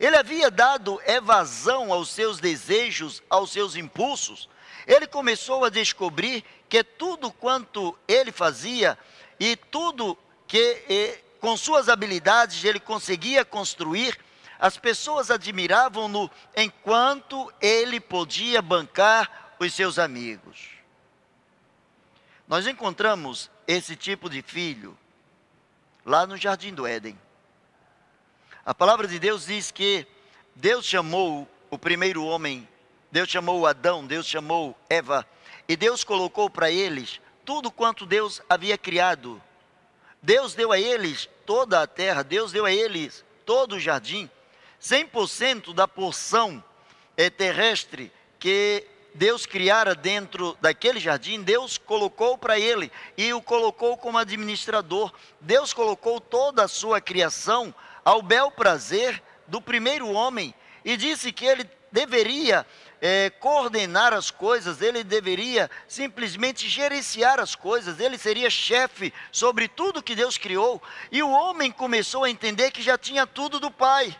Ele 0.00 0.16
havia 0.16 0.50
dado 0.50 0.98
evasão 1.04 1.92
aos 1.92 2.08
seus 2.08 2.40
desejos, 2.40 3.22
aos 3.28 3.50
seus 3.50 3.76
impulsos. 3.76 4.48
Ele 4.86 5.06
começou 5.06 5.64
a 5.64 5.68
descobrir 5.68 6.42
que 6.68 6.84
tudo 6.84 7.32
quanto 7.32 7.98
ele 8.06 8.30
fazia 8.30 8.98
e 9.40 9.56
tudo 9.56 10.18
que 10.46 10.84
e, 10.88 11.18
com 11.40 11.56
suas 11.56 11.88
habilidades 11.88 12.64
ele 12.64 12.80
conseguia 12.80 13.44
construir, 13.44 14.18
as 14.58 14.76
pessoas 14.76 15.30
admiravam-no 15.30 16.30
enquanto 16.56 17.52
ele 17.60 18.00
podia 18.00 18.60
bancar 18.60 19.54
os 19.58 19.72
seus 19.72 19.98
amigos. 19.98 20.70
Nós 22.46 22.66
encontramos 22.66 23.50
esse 23.66 23.94
tipo 23.94 24.28
de 24.28 24.42
filho 24.42 24.98
lá 26.04 26.26
no 26.26 26.36
jardim 26.36 26.74
do 26.74 26.86
Éden. 26.86 27.18
A 28.64 28.74
palavra 28.74 29.06
de 29.06 29.18
Deus 29.18 29.46
diz 29.46 29.70
que 29.70 30.06
Deus 30.56 30.84
chamou 30.84 31.48
o 31.70 31.78
primeiro 31.78 32.24
homem, 32.24 32.66
Deus 33.12 33.28
chamou 33.28 33.66
Adão, 33.66 34.06
Deus 34.06 34.26
chamou 34.26 34.76
Eva 34.90 35.26
e 35.68 35.76
Deus 35.76 36.02
colocou 36.02 36.48
para 36.48 36.70
eles 36.70 37.20
tudo 37.44 37.70
quanto 37.70 38.06
Deus 38.06 38.40
havia 38.48 38.78
criado. 38.78 39.40
Deus 40.22 40.54
deu 40.54 40.72
a 40.72 40.80
eles 40.80 41.28
toda 41.44 41.82
a 41.82 41.86
terra, 41.86 42.22
Deus 42.22 42.50
deu 42.50 42.64
a 42.64 42.72
eles 42.72 43.24
todo 43.44 43.76
o 43.76 43.80
jardim. 43.80 44.28
100% 44.80 45.74
da 45.74 45.86
porção 45.86 46.62
é, 47.16 47.28
terrestre 47.28 48.10
que 48.38 48.84
Deus 49.14 49.46
criara 49.46 49.94
dentro 49.94 50.56
daquele 50.60 51.00
jardim, 51.00 51.42
Deus 51.42 51.76
colocou 51.76 52.38
para 52.38 52.58
ele 52.58 52.90
e 53.16 53.32
o 53.32 53.42
colocou 53.42 53.96
como 53.96 54.18
administrador. 54.18 55.12
Deus 55.40 55.72
colocou 55.72 56.20
toda 56.20 56.64
a 56.64 56.68
sua 56.68 57.00
criação 57.00 57.74
ao 58.04 58.22
bel 58.22 58.50
prazer 58.50 59.22
do 59.46 59.60
primeiro 59.60 60.08
homem 60.10 60.54
e 60.84 60.96
disse 60.96 61.32
que 61.32 61.44
ele 61.44 61.68
deveria 61.90 62.66
é, 63.00 63.30
coordenar 63.30 64.12
as 64.12 64.30
coisas, 64.30 64.82
ele 64.82 65.04
deveria 65.04 65.70
simplesmente 65.86 66.68
gerenciar 66.68 67.38
as 67.38 67.54
coisas, 67.54 68.00
ele 68.00 68.18
seria 68.18 68.50
chefe 68.50 69.12
sobre 69.30 69.68
tudo 69.68 70.02
que 70.02 70.14
Deus 70.14 70.36
criou. 70.36 70.82
E 71.10 71.22
o 71.22 71.30
homem 71.30 71.70
começou 71.70 72.24
a 72.24 72.30
entender 72.30 72.70
que 72.70 72.82
já 72.82 72.98
tinha 72.98 73.26
tudo 73.26 73.60
do 73.60 73.70
Pai. 73.70 74.16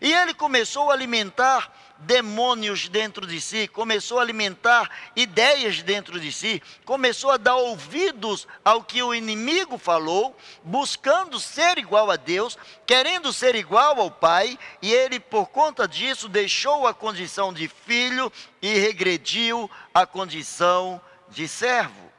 E 0.00 0.12
ele 0.12 0.34
começou 0.34 0.90
a 0.90 0.94
alimentar 0.94 1.72
demônios 2.00 2.88
dentro 2.88 3.26
de 3.26 3.40
si, 3.40 3.68
começou 3.68 4.18
a 4.18 4.22
alimentar 4.22 4.90
ideias 5.14 5.82
dentro 5.82 6.18
de 6.18 6.32
si, 6.32 6.62
começou 6.84 7.30
a 7.30 7.36
dar 7.36 7.56
ouvidos 7.56 8.46
ao 8.64 8.82
que 8.82 9.02
o 9.02 9.14
inimigo 9.14 9.78
falou, 9.78 10.36
buscando 10.62 11.38
ser 11.38 11.78
igual 11.78 12.10
a 12.10 12.16
Deus, 12.16 12.58
querendo 12.86 13.32
ser 13.32 13.54
igual 13.54 14.00
ao 14.00 14.10
Pai, 14.10 14.58
e 14.80 14.92
ele, 14.92 15.20
por 15.20 15.48
conta 15.48 15.86
disso, 15.86 16.28
deixou 16.28 16.86
a 16.86 16.94
condição 16.94 17.52
de 17.52 17.68
filho 17.68 18.32
e 18.62 18.78
regrediu 18.78 19.70
à 19.92 20.06
condição 20.06 21.00
de 21.28 21.46
servo. 21.46 22.10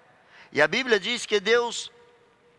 E 0.51 0.61
a 0.61 0.67
Bíblia 0.67 0.99
diz 0.99 1.25
que 1.25 1.39
Deus 1.39 1.91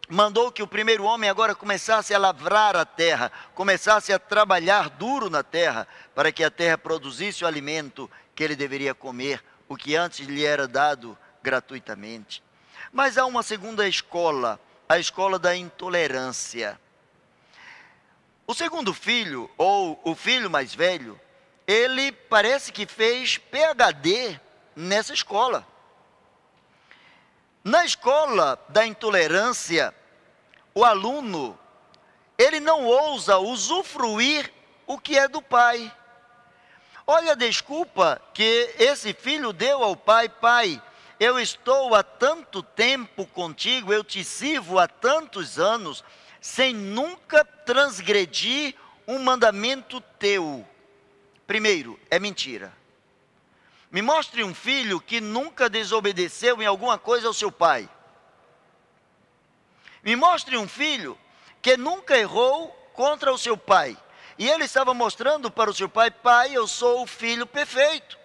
mandou 0.09 0.53
que 0.53 0.63
o 0.63 0.67
primeiro 0.67 1.05
homem 1.05 1.31
agora 1.31 1.55
começasse 1.55 2.15
a 2.15 2.19
lavrar 2.19 2.77
a 2.77 2.85
terra, 2.85 3.31
começasse 3.55 4.13
a 4.13 4.19
trabalhar 4.19 4.91
duro 4.91 5.31
na 5.31 5.43
terra, 5.43 5.87
para 6.15 6.33
que 6.33 6.45
a 6.45 6.51
terra 6.51 6.77
produzisse 6.77 7.45
o 7.45 7.47
alimento 7.47 8.11
que 8.35 8.43
ele 8.43 8.57
deveria 8.57 8.95
comer, 8.95 9.43
o 9.69 9.77
que 9.77 9.97
antes 9.97 10.27
lhe 10.27 10.45
era 10.45 10.69
dado 10.69 11.17
gratuitamente. 11.43 12.43
Mas 12.93 13.17
há 13.17 13.25
uma 13.25 13.43
segunda 13.43 13.89
escola, 13.89 14.61
a 14.89 14.99
escola 14.99 15.39
da 15.39 15.57
intolerância. 15.57 16.79
O 18.47 18.55
segundo 18.55 18.93
filho, 18.93 19.51
ou 19.57 20.01
o 20.05 20.15
filho 20.15 20.51
mais 20.51 20.75
velho, 20.75 21.19
ele 21.67 22.13
parece 22.13 22.73
que 22.73 22.87
fez 22.87 23.37
PhD 23.37 24.39
nessa 24.77 25.15
escola. 25.15 25.67
Na 27.65 27.85
escola 27.85 28.59
da 28.69 28.85
intolerância, 28.85 29.95
o 30.75 30.85
aluno, 30.85 31.57
ele 32.37 32.59
não 32.59 32.85
ousa 32.85 33.39
usufruir 33.39 34.53
o 34.85 34.99
que 34.99 35.17
é 35.17 35.29
do 35.29 35.41
pai. 35.41 35.95
Olha 37.07 37.33
a 37.33 37.37
desculpa 37.37 38.21
que 38.35 38.75
esse 38.79 39.13
filho 39.15 39.53
deu 39.53 39.83
ao 39.83 39.95
pai: 39.95 40.29
Pai, 40.29 40.83
eu 41.21 41.39
estou 41.39 41.95
há 41.95 42.03
tanto 42.03 42.65
tempo 42.65 43.27
contigo, 43.27 43.93
eu 43.93 44.03
te 44.03 44.25
sirvo 44.25 44.81
há 44.81 44.89
tantos 44.89 45.57
anos, 45.57 46.03
sem 46.41 46.75
nunca 46.75 47.45
transgredir 47.45 48.75
um 49.07 49.21
mandamento 49.21 50.01
teu. 50.19 50.67
Primeiro, 51.47 51.99
é 52.11 52.19
mentira. 52.19 52.73
Me 53.93 54.01
mostre 54.01 54.43
um 54.43 54.55
filho 54.55 54.99
que 54.99 55.21
nunca 55.21 55.69
desobedeceu 55.69 56.63
em 56.63 56.67
alguma 56.67 56.99
coisa 56.99 57.27
ao 57.27 57.35
seu 57.35 57.53
pai. 57.53 57.87
Me 60.03 60.17
mostre 60.17 60.57
um 60.57 60.67
filho 60.67 61.19
que 61.61 61.77
nunca 61.77 62.17
errou 62.17 62.69
contra 62.95 63.31
o 63.31 63.37
seu 63.37 63.55
pai. 63.55 63.95
E 64.39 64.49
ele 64.49 64.65
estava 64.65 64.95
mostrando 64.95 65.51
para 65.51 65.71
o 65.71 65.75
seu 65.75 65.91
pai: 65.91 66.11
Pai, 66.11 66.57
eu 66.57 66.67
sou 66.67 67.03
o 67.03 67.07
filho 67.07 67.47
perfeito. 67.47 68.19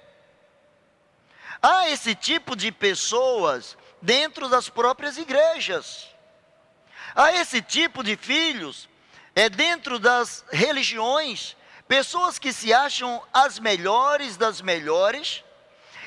Há 1.62 1.90
esse 1.90 2.16
tipo 2.16 2.56
de 2.56 2.72
pessoas 2.72 3.78
dentro 4.02 4.48
das 4.48 4.70
próprias 4.70 5.18
igrejas. 5.18 6.08
Há 7.14 7.34
esse 7.34 7.62
tipo 7.62 8.06
de 8.06 8.16
filhos 8.16 8.88
é 9.36 9.50
dentro 9.50 10.00
das 10.00 10.46
religiões, 10.50 11.58
pessoas 11.90 12.40
que 12.40 12.54
se 12.54 12.74
acham 12.74 13.22
as 13.34 13.60
melhores 13.60 14.38
das 14.38 14.62
melhores 14.62 15.44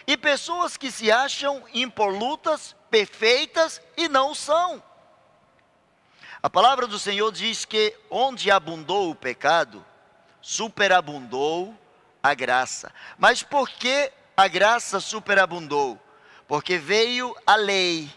e 0.07 0.17
pessoas 0.17 0.77
que 0.77 0.91
se 0.91 1.11
acham 1.11 1.63
impolutas, 1.73 2.75
perfeitas 2.91 3.81
e 3.97 4.09
não 4.09 4.35
são. 4.35 4.83
A 6.43 6.49
palavra 6.49 6.87
do 6.87 6.99
Senhor 6.99 7.31
diz 7.33 7.65
que 7.65 7.95
onde 8.09 8.51
abundou 8.51 9.11
o 9.11 9.15
pecado, 9.15 9.85
superabundou 10.41 11.75
a 12.23 12.33
graça. 12.33 12.93
Mas 13.19 13.43
por 13.43 13.69
que 13.69 14.11
a 14.37 14.49
graça 14.49 15.01
superabundou? 15.01 16.01
Porque 16.49 16.79
veio 16.79 17.37
a 17.47 17.57
lei. 17.57 18.11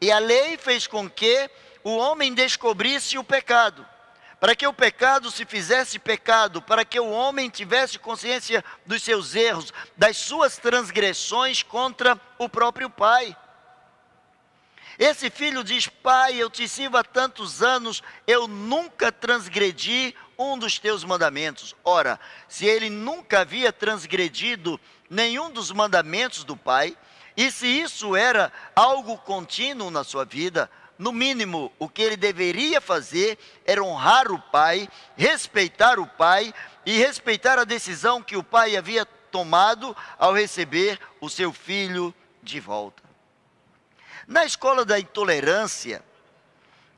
E 0.00 0.12
a 0.12 0.18
lei 0.18 0.56
fez 0.56 0.86
com 0.86 1.10
que 1.10 1.50
o 1.82 1.96
homem 1.96 2.34
descobrisse 2.34 3.18
o 3.18 3.24
pecado. 3.24 3.86
Para 4.38 4.54
que 4.54 4.66
o 4.66 4.72
pecado 4.72 5.30
se 5.30 5.46
fizesse 5.46 5.98
pecado, 5.98 6.60
para 6.60 6.84
que 6.84 7.00
o 7.00 7.10
homem 7.10 7.48
tivesse 7.48 7.98
consciência 7.98 8.64
dos 8.84 9.02
seus 9.02 9.34
erros, 9.34 9.72
das 9.96 10.18
suas 10.18 10.58
transgressões 10.58 11.62
contra 11.62 12.20
o 12.38 12.48
próprio 12.48 12.90
Pai. 12.90 13.36
Esse 14.98 15.30
filho 15.30 15.64
diz: 15.64 15.86
Pai, 15.86 16.36
eu 16.36 16.50
te 16.50 16.68
sirvo 16.68 16.96
há 16.96 17.04
tantos 17.04 17.62
anos, 17.62 18.02
eu 18.26 18.46
nunca 18.46 19.10
transgredi 19.10 20.14
um 20.38 20.58
dos 20.58 20.78
teus 20.78 21.04
mandamentos. 21.04 21.74
Ora, 21.84 22.18
se 22.48 22.66
ele 22.66 22.90
nunca 22.90 23.40
havia 23.40 23.72
transgredido 23.72 24.80
nenhum 25.08 25.50
dos 25.50 25.70
mandamentos 25.70 26.44
do 26.44 26.56
Pai, 26.56 26.96
e 27.36 27.50
se 27.50 27.66
isso 27.66 28.16
era 28.16 28.52
algo 28.74 29.18
contínuo 29.18 29.90
na 29.90 30.02
sua 30.02 30.24
vida, 30.24 30.70
no 30.98 31.12
mínimo, 31.12 31.72
o 31.78 31.88
que 31.88 32.02
ele 32.02 32.16
deveria 32.16 32.80
fazer 32.80 33.38
era 33.64 33.82
honrar 33.82 34.30
o 34.32 34.40
pai, 34.40 34.88
respeitar 35.16 35.98
o 35.98 36.06
pai 36.06 36.54
e 36.86 36.96
respeitar 36.98 37.58
a 37.58 37.64
decisão 37.64 38.22
que 38.22 38.36
o 38.36 38.42
pai 38.42 38.76
havia 38.76 39.04
tomado 39.04 39.94
ao 40.18 40.32
receber 40.32 40.98
o 41.20 41.28
seu 41.28 41.52
filho 41.52 42.14
de 42.42 42.60
volta. 42.60 43.02
Na 44.26 44.44
escola 44.44 44.84
da 44.84 44.98
intolerância, 44.98 46.02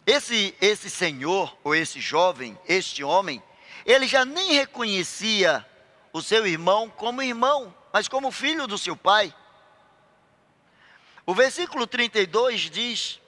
esse, 0.06 0.54
esse 0.60 0.88
senhor, 0.88 1.56
ou 1.64 1.74
esse 1.74 2.00
jovem, 2.00 2.56
este 2.66 3.02
homem, 3.02 3.42
ele 3.84 4.06
já 4.06 4.24
nem 4.24 4.52
reconhecia 4.52 5.66
o 6.12 6.22
seu 6.22 6.46
irmão 6.46 6.88
como 6.88 7.20
irmão, 7.20 7.74
mas 7.92 8.06
como 8.06 8.30
filho 8.30 8.66
do 8.66 8.78
seu 8.78 8.96
pai. 8.96 9.34
O 11.26 11.34
versículo 11.34 11.86
32 11.86 12.70
diz, 12.70 13.20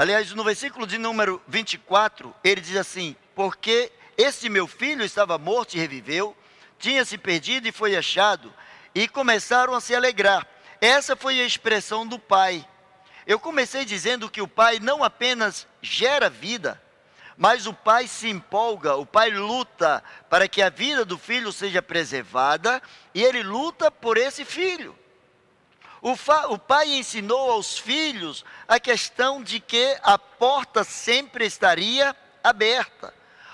aliás, 0.00 0.32
no 0.32 0.42
versículo 0.42 0.86
de 0.86 0.96
número 0.96 1.42
24, 1.46 2.34
ele 2.42 2.62
diz 2.62 2.76
assim: 2.76 3.14
Porque 3.34 3.92
esse 4.16 4.48
meu 4.48 4.66
filho 4.66 5.04
estava 5.04 5.36
morto 5.36 5.74
e 5.74 5.78
reviveu, 5.78 6.34
tinha 6.78 7.04
se 7.04 7.18
perdido 7.18 7.68
e 7.68 7.72
foi 7.72 7.94
achado, 7.94 8.50
e 8.94 9.06
começaram 9.06 9.74
a 9.74 9.80
se 9.80 9.94
alegrar. 9.94 10.46
Essa 10.80 11.14
foi 11.14 11.38
a 11.38 11.44
expressão 11.44 12.06
do 12.06 12.18
pai. 12.18 12.66
Eu 13.26 13.38
comecei 13.38 13.84
dizendo 13.84 14.30
que 14.30 14.40
o 14.40 14.48
pai 14.48 14.78
não 14.80 15.04
apenas 15.04 15.66
gera 15.82 16.30
vida, 16.30 16.82
mas 17.36 17.66
o 17.66 17.74
pai 17.74 18.08
se 18.08 18.30
empolga, 18.30 18.96
o 18.96 19.04
pai 19.04 19.28
luta 19.28 20.02
para 20.30 20.48
que 20.48 20.62
a 20.62 20.70
vida 20.70 21.04
do 21.04 21.18
filho 21.18 21.52
seja 21.52 21.82
preservada 21.82 22.80
e 23.14 23.22
ele 23.22 23.42
luta 23.42 23.90
por 23.90 24.16
esse 24.16 24.46
filho. 24.46 24.98
O, 26.02 26.12
o, 26.54 26.58
pai 26.58 26.94
ensinou 26.94 27.50
aos 27.50 27.78
filhos 27.78 28.44
a 28.66 28.80
questão 28.80 29.42
de 29.42 29.60
que 29.60 29.98
a 30.02 30.18
porta 30.18 30.82
sempre 30.82 31.44
estaria 31.44 32.16
aberta. 32.42 33.12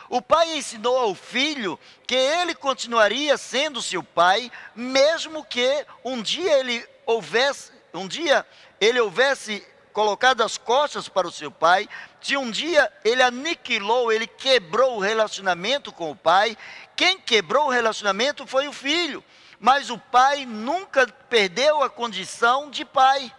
O 0.09 0.23
pai 0.23 0.57
ensinou 0.57 0.97
ao 0.97 1.15
filho 1.15 1.79
que 2.07 2.15
ele 2.15 2.55
continuaria 2.55 3.37
sendo 3.37 3.83
seu 3.83 4.03
pai, 4.03 4.51
mesmo 4.75 5.45
que 5.45 5.85
um 6.05 6.23
dia 6.23 6.61
ele 6.61 6.87
houvesse, 7.05 7.73
um 7.93 8.07
dia 8.07 8.47
ele 8.81 9.01
houvesse 9.01 9.67
colocado 9.93 10.43
as 10.43 10.59
costas 10.59 11.09
para 11.09 11.27
o 11.27 11.33
seu 11.33 11.51
pai, 11.51 11.89
se 12.21 12.37
um 12.37 12.51
dia 12.51 12.93
ele 13.03 13.23
aniquilou, 13.23 14.13
ele 14.13 14.27
quebrou 14.27 14.97
o 14.97 15.01
relacionamento 15.01 15.91
com 15.91 16.11
o 16.11 16.17
pai, 16.17 16.57
quem 16.95 17.19
quebrou 17.19 17.67
o 17.67 17.71
relacionamento 17.71 18.47
foi 18.47 18.69
o 18.69 18.73
filho, 18.73 19.25
mas 19.59 19.91
o 19.91 19.99
pai 19.99 20.45
nunca 20.45 21.07
perdeu 21.07 21.83
a 21.83 21.91
condição 21.91 22.71
de 22.71 22.85
pai. 22.85 23.35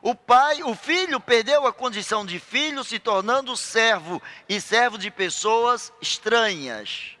O 0.00 0.14
pai, 0.14 0.62
o 0.62 0.74
filho 0.74 1.18
perdeu 1.20 1.66
a 1.66 1.72
condição 1.72 2.24
de 2.24 2.38
filho, 2.38 2.84
se 2.84 2.98
tornando 2.98 3.56
servo 3.56 4.22
e 4.48 4.60
servo 4.60 4.96
de 4.96 5.10
pessoas 5.10 5.92
estranhas. 6.00 7.16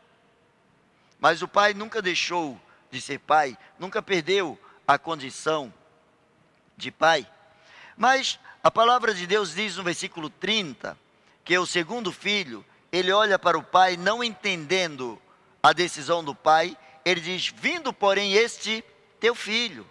Mas 1.18 1.42
o 1.42 1.48
pai 1.48 1.74
nunca 1.74 2.00
deixou 2.00 2.58
de 2.90 3.00
ser 3.00 3.18
pai, 3.18 3.58
nunca 3.78 4.00
perdeu 4.00 4.58
a 4.86 4.96
condição 4.96 5.72
de 6.76 6.90
pai. 6.90 7.28
Mas 7.96 8.38
a 8.62 8.70
palavra 8.70 9.12
de 9.12 9.26
Deus 9.26 9.54
diz 9.54 9.76
no 9.76 9.82
versículo 9.82 10.30
30 10.30 10.96
que 11.44 11.58
o 11.58 11.66
segundo 11.66 12.12
filho, 12.12 12.64
ele 12.92 13.10
olha 13.10 13.38
para 13.38 13.58
o 13.58 13.62
pai 13.62 13.96
não 13.96 14.22
entendendo 14.22 15.20
a 15.62 15.72
decisão 15.72 16.22
do 16.22 16.34
pai, 16.34 16.76
ele 17.08 17.20
diz: 17.20 17.52
Vindo, 17.56 17.92
porém, 17.92 18.34
este 18.34 18.84
teu 19.18 19.34
filho. 19.34 19.88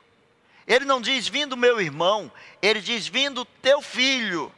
Ele 0.68 0.86
não 0.86 1.02
diz 1.02 1.28
vindo 1.28 1.56
meu 1.56 1.80
irmão, 1.80 2.32
ele 2.62 2.82
diz 2.82 3.08
vindo 3.08 3.46
teu 3.46 3.82
filho. 3.82 4.52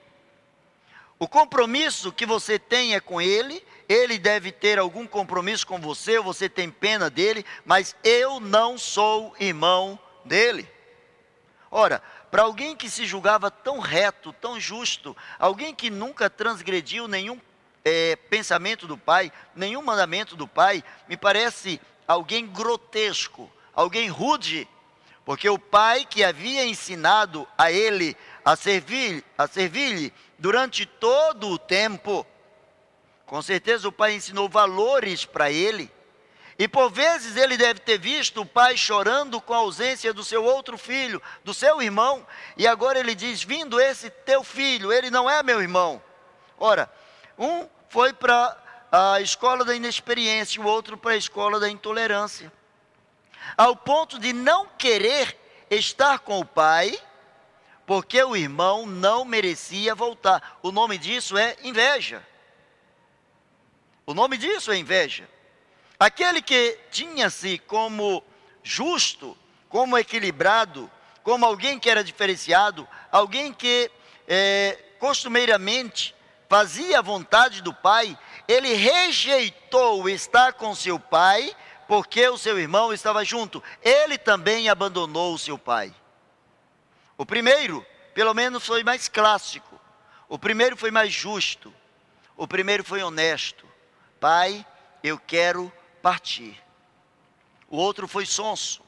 O 1.20 1.28
compromisso 1.28 2.12
que 2.12 2.26
você 2.26 2.58
tem 2.58 2.96
é 2.96 3.00
com 3.00 3.22
ele, 3.22 3.64
ele 3.88 4.18
deve 4.18 4.52
ter 4.52 4.80
algum 4.80 5.06
compromisso 5.06 5.68
com 5.68 5.80
você, 5.80 6.18
ou 6.18 6.24
você 6.24 6.50
tem 6.50 6.72
pena 6.72 7.10
dele, 7.10 7.46
mas 7.64 7.96
eu 8.04 8.40
não 8.40 8.78
sou 8.78 9.36
irmão 9.40 10.00
dele. 10.26 10.68
Ora, 11.70 12.02
para 12.32 12.42
alguém 12.42 12.76
que 12.76 12.90
se 12.90 13.06
julgava 13.06 13.52
tão 13.52 13.80
reto, 13.80 14.34
tão 14.34 14.60
justo, 14.60 15.16
alguém 15.38 15.76
que 15.76 15.90
nunca 15.90 16.30
transgrediu 16.30 17.08
nenhum 17.08 17.40
é, 17.86 18.16
pensamento 18.16 18.88
do 18.88 18.98
Pai, 18.98 19.32
nenhum 19.56 19.82
mandamento 19.82 20.36
do 20.36 20.48
Pai, 20.48 20.84
me 21.08 21.16
parece 21.16 21.80
alguém 22.10 22.48
grotesco, 22.48 23.52
alguém 23.72 24.10
rude, 24.10 24.68
porque 25.24 25.48
o 25.48 25.60
Pai 25.60 26.08
que 26.10 26.24
havia 26.24 26.66
ensinado 26.66 27.48
a 27.56 27.72
ele 27.72 28.18
a 28.44 28.56
servir, 28.56 29.24
a 29.38 29.46
servir-lhe 29.48 30.12
durante 30.40 30.88
todo 30.88 31.50
o 31.50 31.60
tempo, 31.60 32.26
com 33.28 33.40
certeza 33.44 33.88
o 33.88 33.92
Pai 33.92 34.16
ensinou 34.16 34.50
valores 34.50 35.24
para 35.24 35.52
ele, 35.52 35.92
e 36.58 36.68
por 36.68 36.90
vezes 36.90 37.38
ele 37.38 37.56
deve 37.56 37.80
ter 37.80 38.00
visto 38.00 38.42
o 38.42 38.46
pai 38.46 38.76
chorando 38.76 39.40
com 39.40 39.54
a 39.54 39.60
ausência 39.60 40.14
do 40.14 40.26
seu 40.26 40.44
outro 40.44 40.78
filho, 40.78 41.22
do 41.42 41.54
seu 41.54 41.82
irmão, 41.82 42.28
e 42.58 42.68
agora 42.68 43.00
ele 43.00 43.16
diz: 43.16 43.42
Vindo 43.42 43.80
esse 43.80 44.10
teu 44.10 44.44
filho, 44.44 44.92
ele 44.92 45.10
não 45.10 45.30
é 45.30 45.42
meu 45.42 45.62
irmão. 45.62 46.04
Ora, 46.58 46.92
um 47.38 47.66
foi 47.88 48.12
para 48.12 48.58
a 48.92 49.22
escola 49.22 49.64
da 49.64 49.76
inexperiência, 49.76 50.62
o 50.62 50.66
outro 50.66 50.98
para 50.98 51.12
a 51.12 51.18
escola 51.18 51.60
da 51.60 51.70
intolerância, 51.70 52.52
ao 53.58 53.76
ponto 53.76 54.20
de 54.20 54.34
não 54.34 54.66
querer 54.78 55.38
estar 55.70 56.20
com 56.20 56.40
o 56.40 56.46
pai, 56.46 56.98
porque 57.86 58.22
o 58.24 58.36
irmão 58.36 58.86
não 58.86 59.26
merecia 59.26 59.96
voltar. 59.96 60.60
O 60.62 60.72
nome 60.72 60.98
disso 60.98 61.38
é 61.38 61.56
inveja. 61.64 62.26
O 64.06 64.14
nome 64.14 64.38
disso 64.38 64.72
é 64.72 64.78
inveja. 64.78 65.28
Aquele 66.00 66.42
que 66.42 66.80
tinha-se 66.92 67.58
como 67.60 68.24
justo, 68.64 69.38
como 69.68 69.98
equilibrado, 69.98 70.90
como 71.24 71.46
alguém 71.46 71.80
que 71.80 71.90
era 71.90 72.04
diferenciado, 72.04 72.88
alguém 73.12 73.52
que 73.52 73.92
é, 74.28 74.78
costumeiramente 75.00 76.16
fazia 76.50 76.98
a 76.98 77.04
vontade 77.04 77.62
do 77.62 77.72
pai, 77.72 78.18
ele 78.48 78.74
rejeitou 78.74 80.10
estar 80.10 80.54
com 80.54 80.74
seu 80.74 81.00
pai, 81.00 81.56
porque 81.88 82.28
o 82.28 82.40
seu 82.40 82.60
irmão 82.60 82.92
estava 82.92 83.24
junto. 83.24 83.64
Ele 83.84 84.18
também 84.18 84.68
abandonou 84.68 85.36
o 85.36 85.40
seu 85.40 85.60
pai. 85.60 85.94
O 87.16 87.26
primeiro, 87.26 87.86
pelo 88.16 88.34
menos, 88.34 88.66
foi 88.66 88.84
mais 88.84 89.08
clássico. 89.08 89.80
O 90.28 90.40
primeiro 90.40 90.76
foi 90.76 90.90
mais 90.90 91.14
justo. 91.14 91.72
O 92.36 92.48
primeiro 92.48 92.84
foi 92.84 93.04
honesto. 93.04 93.68
Pai, 94.20 94.66
eu 95.04 95.20
quero 95.20 95.72
partir. 96.02 96.60
O 97.70 97.78
outro 97.78 98.08
foi 98.08 98.26
sonso. 98.26 98.82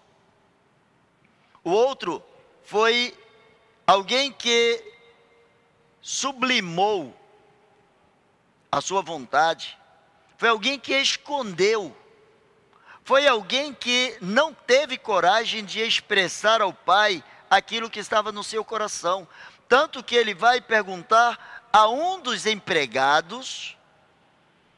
O 1.64 1.70
outro 1.70 2.24
foi 2.64 3.16
alguém 3.86 4.32
que 4.32 4.84
sublimou 6.02 7.21
a 8.72 8.80
sua 8.80 9.02
vontade. 9.02 9.78
Foi 10.38 10.50
alguém 10.50 10.80
que 10.80 10.94
escondeu. 10.94 11.96
Foi 13.04 13.28
alguém 13.28 13.74
que 13.74 14.18
não 14.22 14.54
teve 14.54 14.98
coragem 14.98 15.66
de 15.66 15.82
expressar 15.82 16.62
ao 16.62 16.74
pai 16.74 17.24
aquilo 17.50 17.90
que 17.90 18.00
estava 18.00 18.32
no 18.32 18.44
seu 18.44 18.64
coração. 18.64 19.28
Tanto 19.68 20.04
que 20.04 20.16
ele 20.16 20.34
vai 20.34 20.62
perguntar 20.62 21.68
a 21.74 21.88
um 21.90 22.20
dos 22.20 22.46
empregados 22.46 23.78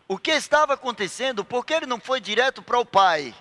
o 0.07 0.17
que 0.17 0.31
estava 0.31 0.73
acontecendo, 0.73 1.45
porque 1.45 1.73
ele 1.73 1.85
não 1.85 1.99
foi 1.99 2.19
direto 2.19 2.61
para 2.61 2.79
o 2.79 2.85
pai. 2.85 3.33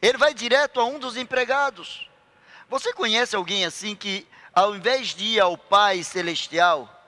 Ele 0.00 0.18
vai 0.18 0.34
direto 0.34 0.80
a 0.80 0.84
um 0.84 0.98
dos 0.98 1.16
empregados. 1.16 2.08
Você 2.68 2.92
conhece 2.92 3.36
alguém 3.36 3.64
assim 3.64 3.94
que, 3.94 4.26
ao 4.52 4.74
invés 4.74 5.08
de 5.08 5.24
ir 5.24 5.40
ao 5.40 5.56
Pai 5.56 6.02
Celestial, 6.02 7.01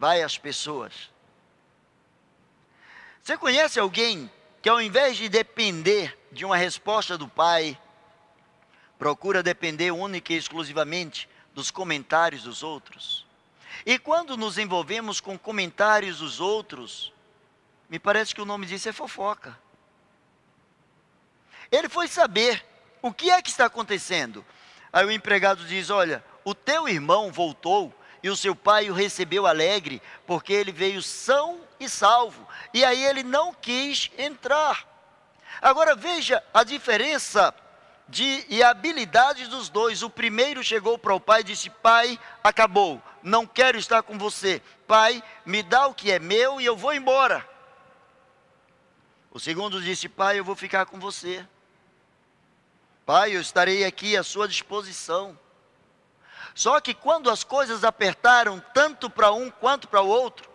vai 0.00 0.22
às 0.22 0.38
pessoas? 0.38 1.10
Você 3.22 3.36
conhece 3.36 3.78
alguém 3.78 4.30
que, 4.62 4.68
ao 4.70 4.80
invés 4.80 5.18
de 5.18 5.28
depender 5.28 6.18
de 6.32 6.42
uma 6.42 6.56
resposta 6.56 7.18
do 7.18 7.28
Pai, 7.28 7.78
procura 8.98 9.42
depender 9.42 9.90
única 9.90 10.32
e 10.32 10.36
exclusivamente 10.36 11.28
dos 11.54 11.70
comentários 11.70 12.44
dos 12.44 12.62
outros? 12.62 13.26
E 13.84 13.98
quando 13.98 14.38
nos 14.38 14.56
envolvemos 14.56 15.20
com 15.20 15.38
comentários 15.38 16.20
dos 16.20 16.40
outros, 16.40 17.12
me 17.86 17.98
parece 17.98 18.34
que 18.34 18.40
o 18.40 18.46
nome 18.46 18.64
disso 18.64 18.88
é 18.88 18.92
fofoca. 18.92 19.58
Ele 21.70 21.90
foi 21.90 22.08
saber 22.08 22.64
o 23.02 23.12
que 23.12 23.30
é 23.30 23.42
que 23.42 23.50
está 23.50 23.66
acontecendo. 23.66 24.44
Aí 24.90 25.04
o 25.04 25.12
empregado 25.12 25.62
diz: 25.66 25.90
Olha, 25.90 26.24
o 26.42 26.54
teu 26.54 26.88
irmão 26.88 27.30
voltou 27.30 27.94
e 28.22 28.28
o 28.28 28.36
seu 28.36 28.54
pai 28.54 28.90
o 28.90 28.94
recebeu 28.94 29.46
alegre, 29.46 30.02
porque 30.26 30.52
ele 30.52 30.72
veio 30.72 31.02
são 31.02 31.60
e 31.78 31.88
salvo. 31.88 32.46
E 32.72 32.84
aí 32.84 33.04
ele 33.04 33.22
não 33.22 33.54
quis 33.54 34.10
entrar. 34.18 34.86
Agora 35.60 35.94
veja 35.94 36.42
a 36.52 36.62
diferença 36.62 37.54
de 38.08 38.44
e 38.48 38.62
habilidades 38.62 39.48
dos 39.48 39.68
dois. 39.68 40.02
O 40.02 40.10
primeiro 40.10 40.62
chegou 40.62 40.98
para 40.98 41.14
o 41.14 41.20
pai 41.20 41.40
e 41.40 41.44
disse: 41.44 41.70
Pai, 41.70 42.18
acabou, 42.42 43.00
não 43.22 43.46
quero 43.46 43.78
estar 43.78 44.02
com 44.02 44.18
você. 44.18 44.60
Pai, 44.86 45.22
me 45.46 45.62
dá 45.62 45.86
o 45.86 45.94
que 45.94 46.10
é 46.10 46.18
meu 46.18 46.60
e 46.60 46.66
eu 46.66 46.76
vou 46.76 46.92
embora. 46.92 47.48
O 49.30 49.38
segundo 49.38 49.80
disse: 49.80 50.08
Pai, 50.08 50.38
eu 50.38 50.44
vou 50.44 50.56
ficar 50.56 50.86
com 50.86 50.98
você. 50.98 51.46
Pai, 53.06 53.34
eu 53.34 53.40
estarei 53.40 53.84
aqui 53.84 54.16
à 54.16 54.22
sua 54.22 54.46
disposição. 54.46 55.38
Só 56.60 56.78
que 56.78 56.92
quando 56.92 57.30
as 57.30 57.42
coisas 57.42 57.84
apertaram 57.84 58.62
tanto 58.74 59.08
para 59.08 59.32
um 59.32 59.48
quanto 59.48 59.88
para 59.88 60.02
o 60.02 60.08
outro, 60.08 60.46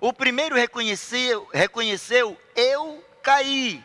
o 0.00 0.12
primeiro 0.12 0.56
reconheceu, 0.56 1.48
reconheceu: 1.52 2.36
eu 2.56 3.00
caí. 3.22 3.80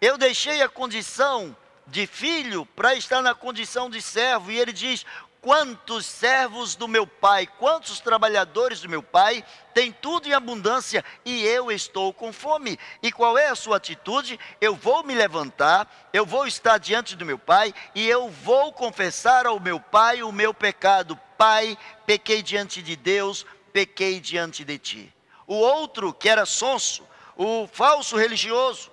Eu 0.00 0.16
deixei 0.16 0.62
a 0.62 0.68
condição 0.70 1.54
de 1.86 2.06
filho 2.06 2.64
para 2.64 2.94
estar 2.94 3.20
na 3.20 3.34
condição 3.34 3.90
de 3.90 4.00
servo. 4.00 4.50
E 4.50 4.58
ele 4.58 4.72
diz: 4.72 5.04
Quantos 5.40 6.04
servos 6.04 6.74
do 6.74 6.88
meu 6.88 7.06
pai, 7.06 7.46
quantos 7.46 8.00
trabalhadores 8.00 8.80
do 8.80 8.88
meu 8.88 9.02
pai 9.02 9.44
têm 9.72 9.92
tudo 9.92 10.28
em 10.28 10.32
abundância 10.32 11.04
e 11.24 11.44
eu 11.44 11.70
estou 11.70 12.12
com 12.12 12.32
fome. 12.32 12.76
E 13.00 13.12
qual 13.12 13.38
é 13.38 13.48
a 13.48 13.54
sua 13.54 13.76
atitude? 13.76 14.38
Eu 14.60 14.74
vou 14.74 15.04
me 15.04 15.14
levantar, 15.14 16.08
eu 16.12 16.26
vou 16.26 16.44
estar 16.46 16.78
diante 16.78 17.14
do 17.14 17.24
meu 17.24 17.38
pai 17.38 17.72
e 17.94 18.08
eu 18.08 18.28
vou 18.28 18.72
confessar 18.72 19.46
ao 19.46 19.60
meu 19.60 19.78
pai 19.78 20.24
o 20.24 20.32
meu 20.32 20.52
pecado. 20.52 21.18
Pai, 21.36 21.78
pequei 22.04 22.42
diante 22.42 22.82
de 22.82 22.96
Deus, 22.96 23.46
pequei 23.72 24.18
diante 24.18 24.64
de 24.64 24.76
ti. 24.76 25.14
O 25.46 25.54
outro, 25.54 26.12
que 26.12 26.28
era 26.28 26.44
sonso, 26.44 27.06
o 27.36 27.68
falso 27.72 28.16
religioso, 28.16 28.90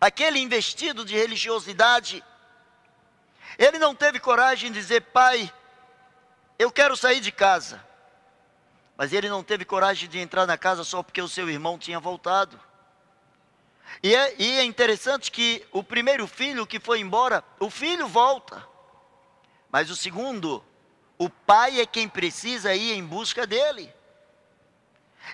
aquele 0.00 0.38
investido 0.38 1.04
de 1.04 1.14
religiosidade, 1.14 2.24
ele 3.58 3.78
não 3.78 3.94
teve 3.94 4.18
coragem 4.18 4.70
de 4.70 4.80
dizer, 4.80 5.02
pai, 5.02 5.52
eu 6.58 6.70
quero 6.70 6.96
sair 6.96 7.20
de 7.20 7.32
casa. 7.32 7.82
Mas 8.96 9.12
ele 9.12 9.28
não 9.28 9.42
teve 9.42 9.64
coragem 9.64 10.08
de 10.08 10.18
entrar 10.18 10.46
na 10.46 10.56
casa 10.56 10.84
só 10.84 11.02
porque 11.02 11.20
o 11.20 11.28
seu 11.28 11.48
irmão 11.48 11.78
tinha 11.78 11.98
voltado. 11.98 12.60
E 14.02 14.14
é, 14.14 14.34
e 14.38 14.58
é 14.58 14.64
interessante 14.64 15.30
que 15.30 15.66
o 15.72 15.82
primeiro 15.82 16.26
filho 16.26 16.66
que 16.66 16.78
foi 16.78 17.00
embora, 17.00 17.42
o 17.58 17.68
filho 17.68 18.06
volta. 18.06 18.66
Mas 19.70 19.90
o 19.90 19.96
segundo, 19.96 20.64
o 21.18 21.28
pai 21.28 21.80
é 21.80 21.86
quem 21.86 22.08
precisa 22.08 22.74
ir 22.74 22.92
em 22.92 23.04
busca 23.04 23.46
dele. 23.46 23.92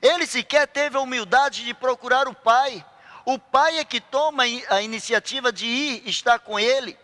Ele 0.02 0.26
sequer 0.26 0.66
teve 0.66 0.96
a 0.96 1.00
humildade 1.00 1.64
de 1.64 1.74
procurar 1.74 2.28
o 2.28 2.34
pai. 2.34 2.84
O 3.24 3.38
pai 3.38 3.78
é 3.78 3.84
que 3.84 4.00
toma 4.00 4.44
a 4.70 4.82
iniciativa 4.82 5.52
de 5.52 5.66
ir 5.66 6.08
estar 6.08 6.38
com 6.38 6.58
ele. 6.58 6.98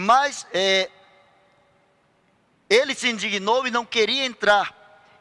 Mas 0.00 0.46
é, 0.52 0.88
ele 2.70 2.94
se 2.94 3.08
indignou 3.08 3.66
e 3.66 3.70
não 3.72 3.84
queria 3.84 4.24
entrar. 4.24 4.72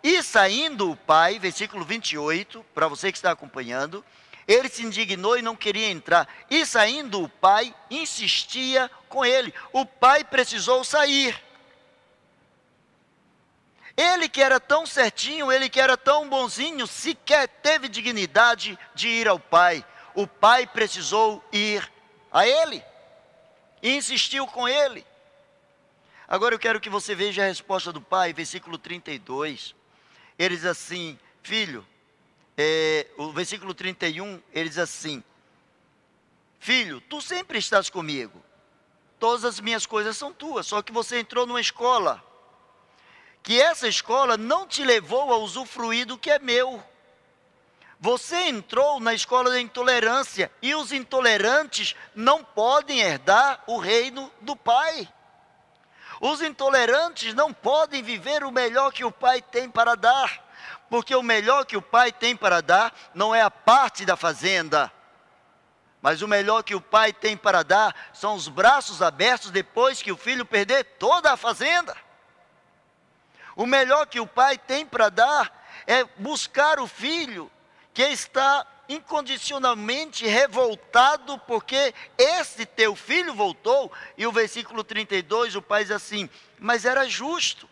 E 0.04 0.22
saindo 0.22 0.92
o 0.92 0.96
pai, 0.96 1.40
versículo 1.40 1.84
28, 1.84 2.64
para 2.76 2.88
você 2.88 3.12
que 3.12 3.18
está 3.18 3.32
acompanhando, 3.32 4.06
ele 4.48 4.70
se 4.70 4.86
indignou 4.86 5.36
e 5.36 5.42
não 5.42 5.56
queria 5.56 5.90
entrar. 5.90 6.30
E 6.48 6.64
saindo 6.64 7.24
o 7.24 7.28
pai, 7.28 7.74
insistia 7.90 8.88
com 9.10 9.26
ele. 9.26 9.52
O 9.74 9.84
pai 9.84 10.24
precisou 10.24 10.84
sair. 10.84 11.36
Ele 13.98 14.30
que 14.30 14.44
era 14.44 14.60
tão 14.60 14.86
certinho, 14.86 15.52
ele 15.52 15.70
que 15.70 15.82
era 15.82 15.98
tão 15.98 16.30
bonzinho, 16.30 16.86
sequer 16.86 17.48
teve 17.48 17.90
dignidade 17.90 18.78
de 18.94 19.08
ir 19.08 19.28
ao 19.28 19.40
pai. 19.40 19.84
O 20.14 20.28
pai 20.28 20.68
precisou 20.68 21.44
ir 21.52 21.92
a 22.32 22.48
ele 22.48 22.86
e 23.82 23.96
insistiu 23.96 24.48
com 24.48 24.68
ele. 24.68 25.06
Agora 26.28 26.54
eu 26.54 26.60
quero 26.60 26.80
que 26.82 26.90
você 26.90 27.16
veja 27.16 27.44
a 27.44 27.48
resposta 27.48 27.92
do 27.92 28.02
pai, 28.02 28.34
versículo 28.34 28.78
32. 28.78 29.74
Ele 30.38 30.56
diz 30.56 30.66
assim: 30.66 31.18
Filho, 31.42 31.86
é, 32.58 33.08
o 33.18 33.32
versículo 33.32 33.74
31, 33.74 34.42
ele 34.52 34.68
diz 34.68 34.78
assim: 34.78 35.24
Filho, 36.60 37.00
tu 37.02 37.22
sempre 37.22 37.60
estás 37.60 37.90
comigo, 37.90 38.44
todas 39.20 39.46
as 39.46 39.60
minhas 39.60 39.86
coisas 39.86 40.18
são 40.18 40.34
tuas, 40.34 40.68
só 40.68 40.82
que 40.82 40.92
você 40.92 41.20
entrou 41.20 41.46
numa 41.46 41.62
escola, 41.62 42.24
que 43.42 43.62
essa 43.62 43.88
escola 43.88 44.36
não 44.38 44.68
te 44.68 44.84
levou 44.84 45.32
a 45.32 45.38
usufruir 45.38 46.06
do 46.06 46.18
que 46.18 46.30
é 46.30 46.40
meu. 46.40 46.84
Você 48.00 48.36
entrou 48.50 49.00
na 49.00 49.14
escola 49.14 49.50
da 49.50 49.60
intolerância 49.60 50.52
e 50.62 50.76
os 50.76 50.92
intolerantes 50.92 51.96
não 52.14 52.44
podem 52.44 53.00
herdar 53.00 53.64
o 53.66 53.80
reino 53.80 54.32
do 54.42 54.56
Pai. 54.56 55.12
Os 56.22 56.42
intolerantes 56.42 57.34
não 57.34 57.52
podem 57.52 58.04
viver 58.04 58.44
o 58.44 58.52
melhor 58.52 58.92
que 58.92 59.04
o 59.04 59.12
Pai 59.12 59.42
tem 59.42 59.70
para 59.70 59.96
dar, 59.96 60.44
porque 60.90 61.16
o 61.16 61.24
melhor 61.24 61.66
que 61.66 61.76
o 61.76 61.82
Pai 61.82 62.12
tem 62.12 62.36
para 62.36 62.62
dar 62.62 62.94
não 63.16 63.34
é 63.34 63.42
a 63.42 63.52
parte 63.52 64.06
da 64.06 64.16
fazenda, 64.16 64.92
mas 66.00 66.22
o 66.22 66.28
melhor 66.28 66.64
que 66.64 66.76
o 66.76 66.82
Pai 66.82 67.12
tem 67.12 67.36
para 67.36 67.64
dar 67.64 67.96
são 68.14 68.36
os 68.36 68.48
braços 68.48 69.02
abertos 69.02 69.50
depois 69.50 70.02
que 70.02 70.12
o 70.12 70.18
filho 70.18 70.46
perder 70.46 70.84
toda 71.00 71.32
a 71.32 71.38
fazenda. 71.38 71.96
O 73.56 73.66
melhor 73.66 74.06
que 74.06 74.20
o 74.20 74.28
Pai 74.28 74.56
tem 74.56 74.86
para 74.86 75.10
dar 75.10 75.66
é 75.88 76.04
buscar 76.04 76.80
o 76.80 76.88
filho 76.88 77.52
que 77.98 78.04
está 78.04 78.64
incondicionalmente 78.88 80.28
revoltado 80.28 81.40
porque 81.40 81.96
esse 82.16 82.64
teu 82.64 82.96
filho 82.96 83.34
voltou, 83.34 83.92
e 84.16 84.28
o 84.28 84.32
versículo 84.32 84.84
32, 84.84 85.56
o 85.56 85.64
pai 85.64 85.82
diz 85.82 85.92
assim: 85.92 86.30
Mas 86.60 86.86
era 86.86 87.10
justo 87.10 87.68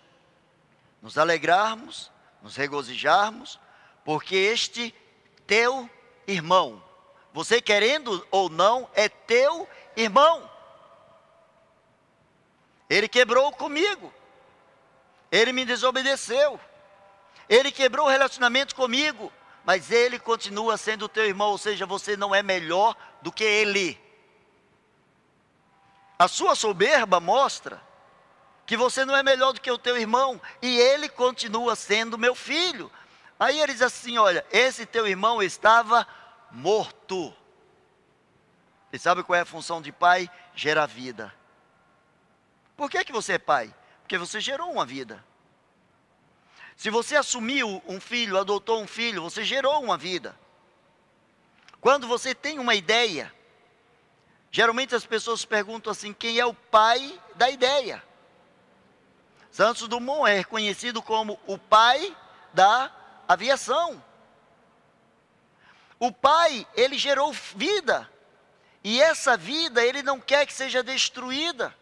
nos 1.00 1.16
alegrarmos, 1.16 2.12
nos 2.42 2.56
regozijarmos, 2.56 3.60
porque 4.04 4.36
este 4.36 4.96
teu 5.46 5.88
irmão, 6.26 6.84
você 7.32 7.62
querendo 7.62 8.26
ou 8.32 8.50
não, 8.50 8.90
é 8.96 9.08
teu 9.08 9.70
irmão. 9.96 10.50
Ele 12.90 13.08
quebrou 13.08 13.52
comigo, 13.52 14.12
ele 15.32 15.54
me 15.54 15.66
desobedeceu, 15.66 16.60
Ele 17.48 17.72
quebrou 17.72 18.08
o 18.08 18.10
relacionamento 18.10 18.76
comigo, 18.76 19.32
mas 19.66 19.92
ele 19.92 20.20
continua 20.20 20.78
sendo 20.78 21.10
teu 21.10 21.26
irmão, 21.26 21.50
ou 21.50 21.58
seja, 21.58 21.86
você 21.86 22.16
não 22.16 22.36
é 22.36 22.44
melhor 22.44 22.96
do 23.22 23.32
que 23.32 23.44
ele. 23.44 24.00
A 26.20 26.28
sua 26.28 26.56
soberba 26.56 27.20
mostra 27.20 27.82
que 28.66 28.78
você 28.78 29.04
não 29.04 29.16
é 29.16 29.24
melhor 29.24 29.54
do 29.54 29.62
que 29.62 29.72
o 29.72 29.78
teu 29.78 29.98
irmão, 29.98 30.40
e 30.62 30.78
ele 30.78 31.10
continua 31.10 31.76
sendo 31.76 32.18
meu 32.18 32.36
filho. 32.36 32.92
Aí 33.40 33.60
ele 33.60 33.74
diz 33.74 33.82
assim: 33.82 34.18
Olha, 34.18 34.46
esse 34.52 34.86
teu 34.86 35.08
irmão 35.08 35.42
estava 35.42 36.08
morto. 36.52 37.34
E 38.94 39.00
sabe 39.00 39.24
qual 39.24 39.36
é 39.36 39.42
a 39.42 39.46
função 39.46 39.82
de 39.82 39.92
pai? 39.92 40.30
Gerar 40.56 40.86
vida. 40.86 41.34
Por 42.78 42.90
que, 42.90 43.04
que 43.04 43.12
você 43.12 43.34
é 43.34 43.40
pai? 43.40 43.74
Porque 44.02 44.18
você 44.18 44.40
gerou 44.40 44.72
uma 44.72 44.86
vida. 44.86 45.24
Se 46.76 46.90
você 46.90 47.16
assumiu 47.16 47.82
um 47.88 48.00
filho, 48.00 48.38
adotou 48.38 48.82
um 48.82 48.88
filho, 48.88 49.24
você 49.24 49.44
gerou 49.44 49.82
uma 49.82 49.98
vida. 49.98 50.38
Quando 51.80 52.08
você 52.08 52.36
tem 52.36 52.60
uma 52.60 52.76
ideia, 52.76 53.34
geralmente 54.52 54.96
as 54.96 55.06
pessoas 55.06 55.46
perguntam 55.46 55.92
assim: 55.92 56.14
quem 56.14 56.40
é 56.40 56.46
o 56.46 56.54
pai 56.54 57.20
da 57.36 57.50
ideia? 57.50 58.04
Santos 59.52 59.88
Dumont 59.88 60.30
é 60.30 60.36
reconhecido 60.36 61.02
como 61.02 61.40
o 61.48 61.58
pai 61.58 62.16
da 62.54 62.92
aviação. 63.28 64.04
O 65.98 66.12
pai, 66.12 66.68
ele 66.76 66.98
gerou 66.98 67.32
vida. 67.32 68.10
E 68.84 69.02
essa 69.02 69.38
vida, 69.38 69.84
ele 69.84 70.04
não 70.04 70.20
quer 70.20 70.46
que 70.46 70.54
seja 70.54 70.84
destruída. 70.84 71.74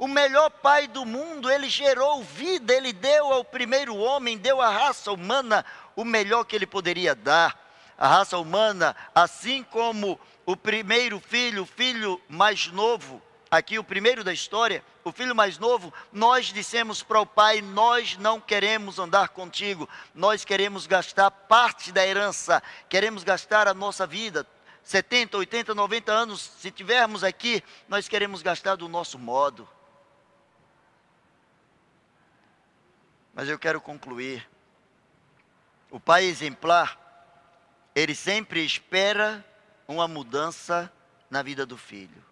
O 0.00 0.08
melhor 0.08 0.48
pai 0.48 0.86
do 0.86 1.04
mundo, 1.04 1.50
ele 1.50 1.68
gerou 1.68 2.22
vida, 2.22 2.72
ele 2.72 2.90
deu 2.90 3.34
ao 3.34 3.44
primeiro 3.44 3.94
homem, 3.98 4.38
deu 4.38 4.58
à 4.58 4.70
raça 4.70 5.12
humana 5.12 5.62
o 5.94 6.06
melhor 6.06 6.44
que 6.44 6.56
ele 6.56 6.66
poderia 6.66 7.14
dar. 7.14 7.54
A 7.98 8.08
raça 8.08 8.38
humana, 8.38 8.96
assim 9.14 9.62
como 9.62 10.18
o 10.46 10.56
primeiro 10.56 11.20
filho, 11.20 11.64
o 11.64 11.66
filho 11.66 12.18
mais 12.30 12.68
novo, 12.68 13.20
aqui 13.50 13.78
o 13.78 13.84
primeiro 13.84 14.24
da 14.24 14.32
história, 14.32 14.82
o 15.04 15.12
filho 15.12 15.36
mais 15.36 15.58
novo, 15.58 15.92
nós 16.10 16.46
dissemos 16.46 17.02
para 17.02 17.20
o 17.20 17.26
pai: 17.26 17.60
Nós 17.60 18.16
não 18.16 18.40
queremos 18.40 18.98
andar 18.98 19.28
contigo, 19.28 19.86
nós 20.14 20.46
queremos 20.46 20.86
gastar 20.86 21.30
parte 21.30 21.92
da 21.92 22.06
herança, 22.06 22.62
queremos 22.88 23.22
gastar 23.22 23.68
a 23.68 23.74
nossa 23.74 24.06
vida. 24.06 24.46
70, 24.82 25.36
80, 25.36 25.74
90 25.74 26.10
anos, 26.10 26.40
se 26.58 26.70
tivermos 26.70 27.22
aqui, 27.22 27.62
nós 27.86 28.08
queremos 28.08 28.40
gastar 28.40 28.76
do 28.76 28.88
nosso 28.88 29.18
modo. 29.18 29.68
Mas 33.34 33.48
eu 33.48 33.58
quero 33.58 33.80
concluir. 33.80 34.48
O 35.90 35.98
pai 35.98 36.24
exemplar, 36.24 36.98
ele 37.94 38.14
sempre 38.14 38.64
espera 38.64 39.44
uma 39.88 40.06
mudança 40.06 40.92
na 41.28 41.42
vida 41.42 41.66
do 41.66 41.76
filho 41.76 42.30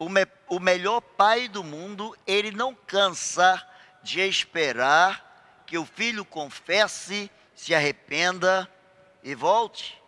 o, 0.00 0.08
me, 0.08 0.26
o 0.48 0.58
melhor 0.58 1.02
pai 1.02 1.46
do 1.46 1.62
mundo, 1.62 2.16
ele 2.26 2.50
não 2.50 2.74
cansa 2.74 3.62
de 4.02 4.18
esperar 4.22 5.62
que 5.66 5.76
o 5.76 5.84
filho 5.84 6.24
confesse, 6.24 7.30
se 7.54 7.74
arrependa 7.74 8.68
e 9.22 9.34
volte. 9.34 10.02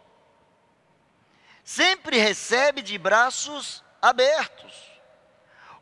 Sempre 1.63 2.17
recebe 2.17 2.81
de 2.81 2.97
braços 2.97 3.85
abertos. 4.01 4.73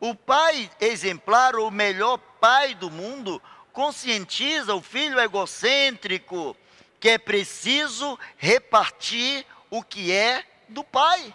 O 0.00 0.12
pai 0.12 0.68
exemplar, 0.80 1.54
o 1.54 1.70
melhor 1.70 2.18
pai 2.18 2.74
do 2.74 2.90
mundo, 2.90 3.40
conscientiza 3.80 4.74
o 4.74 4.82
filho 4.82 5.18
egocêntrico 5.18 6.54
que 7.00 7.08
é 7.08 7.16
preciso 7.16 8.18
repartir 8.36 9.46
o 9.70 9.82
que 9.82 10.12
é 10.12 10.44
do 10.68 10.84
pai. 10.84 11.34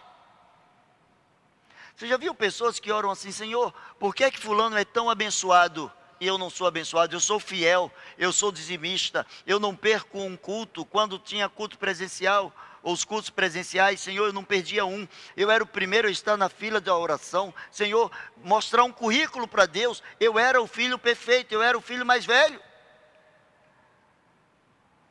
Você 1.96 2.08
já 2.08 2.18
viu 2.18 2.36
pessoas 2.36 2.80
que 2.80 2.92
oram 2.92 3.10
assim, 3.10 3.32
Senhor, 3.32 3.74
por 3.98 4.14
que 4.14 4.24
é 4.24 4.30
que 4.30 4.40
fulano 4.40 4.78
é 4.78 4.86
tão 4.86 5.10
abençoado 5.10 5.92
e 6.20 6.28
eu 6.28 6.38
não 6.38 6.52
sou 6.52 6.68
abençoado? 6.68 7.16
Eu 7.16 7.20
sou 7.20 7.40
fiel, 7.40 7.92
eu 8.16 8.32
sou 8.32 8.52
dizimista, 8.52 9.26
eu 9.48 9.60
não 9.60 9.76
perco 9.76 10.20
um 10.20 10.38
culto 10.38 10.86
quando 10.86 11.18
tinha 11.18 11.50
culto 11.50 11.80
presencial 11.80 12.54
ou 12.86 12.94
os 12.94 13.04
cultos 13.04 13.32
presenciais, 13.32 14.00
Senhor, 14.00 14.28
eu 14.28 14.32
não 14.32 14.44
perdia 14.44 14.86
um. 14.86 15.08
Eu 15.36 15.50
era 15.50 15.64
o 15.64 15.68
primeiro 15.68 16.08
a 16.08 16.12
estar 16.12 16.38
na 16.38 16.50
fila 16.50 16.80
da 16.80 16.96
oração. 16.96 17.52
Senhor, 17.72 18.12
mostrar 18.44 18.84
um 18.84 18.92
currículo 18.92 19.48
para 19.48 19.66
Deus. 19.66 20.04
Eu 20.20 20.38
era 20.38 20.62
o 20.62 20.68
filho 20.68 21.00
perfeito, 21.00 21.52
eu 21.52 21.64
era 21.64 21.76
o 21.76 21.82
filho 21.82 22.06
mais 22.06 22.28
velho. 22.28 22.62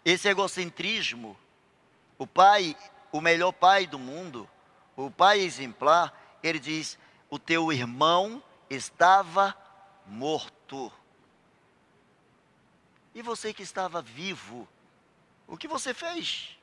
Esse 0.04 0.28
egocentrismo, 0.28 1.36
o 2.16 2.28
pai, 2.28 2.76
o 3.10 3.20
melhor 3.20 3.50
pai 3.50 3.88
do 3.88 3.98
mundo, 3.98 4.48
o 4.94 5.10
pai 5.10 5.40
exemplar, 5.40 6.38
ele 6.44 6.60
diz: 6.60 6.96
O 7.28 7.40
teu 7.40 7.72
irmão 7.72 8.40
estava 8.70 9.52
morto. 10.06 10.92
E 13.12 13.20
você 13.20 13.52
que 13.52 13.64
estava 13.64 14.00
vivo, 14.00 14.68
o 15.48 15.56
que 15.56 15.66
você 15.66 15.92
fez? 15.92 16.56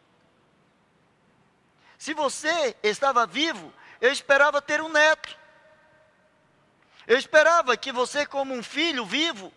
Se 2.01 2.15
você 2.15 2.75
estava 2.81 3.27
vivo, 3.27 3.71
eu 4.01 4.11
esperava 4.11 4.59
ter 4.59 4.81
um 4.81 4.89
neto. 4.89 5.37
Eu 7.05 7.15
esperava 7.15 7.77
que 7.77 7.91
você, 7.91 8.25
como 8.25 8.55
um 8.55 8.63
filho 8.63 9.05
vivo, 9.05 9.53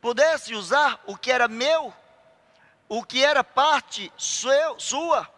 pudesse 0.00 0.54
usar 0.54 1.02
o 1.04 1.16
que 1.16 1.32
era 1.32 1.48
meu, 1.48 1.92
o 2.88 3.02
que 3.02 3.24
era 3.24 3.42
parte 3.42 4.12
seu, 4.16 4.78
sua, 4.78 5.28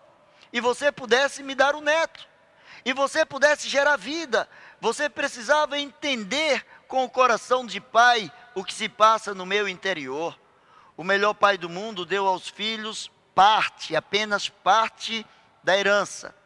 e 0.53 0.61
você 0.61 0.93
pudesse 0.93 1.43
me 1.43 1.55
dar 1.55 1.75
um 1.75 1.81
neto 1.81 2.29
e 2.85 2.93
você 2.93 3.25
pudesse 3.25 3.67
gerar 3.67 3.97
vida, 3.97 4.47
você 4.79 5.09
precisava 5.09 5.79
entender 5.79 6.67
com 6.87 7.03
o 7.03 7.09
coração 7.09 7.65
de 7.65 7.81
pai 7.81 8.31
o 8.55 8.63
que 8.63 8.75
se 8.75 8.91
passa 8.91 9.33
no 9.33 9.47
meu 9.47 9.67
interior. 9.67 10.39
O 10.99 11.03
melhor 11.03 11.33
pai 11.33 11.57
do 11.57 11.71
mundo 11.71 12.05
deu 12.05 12.27
aos 12.27 12.47
filhos 12.47 13.11
parte, 13.35 13.97
apenas 13.97 14.51
parte 14.51 15.25
da 15.65 15.75
herança. 15.79 16.42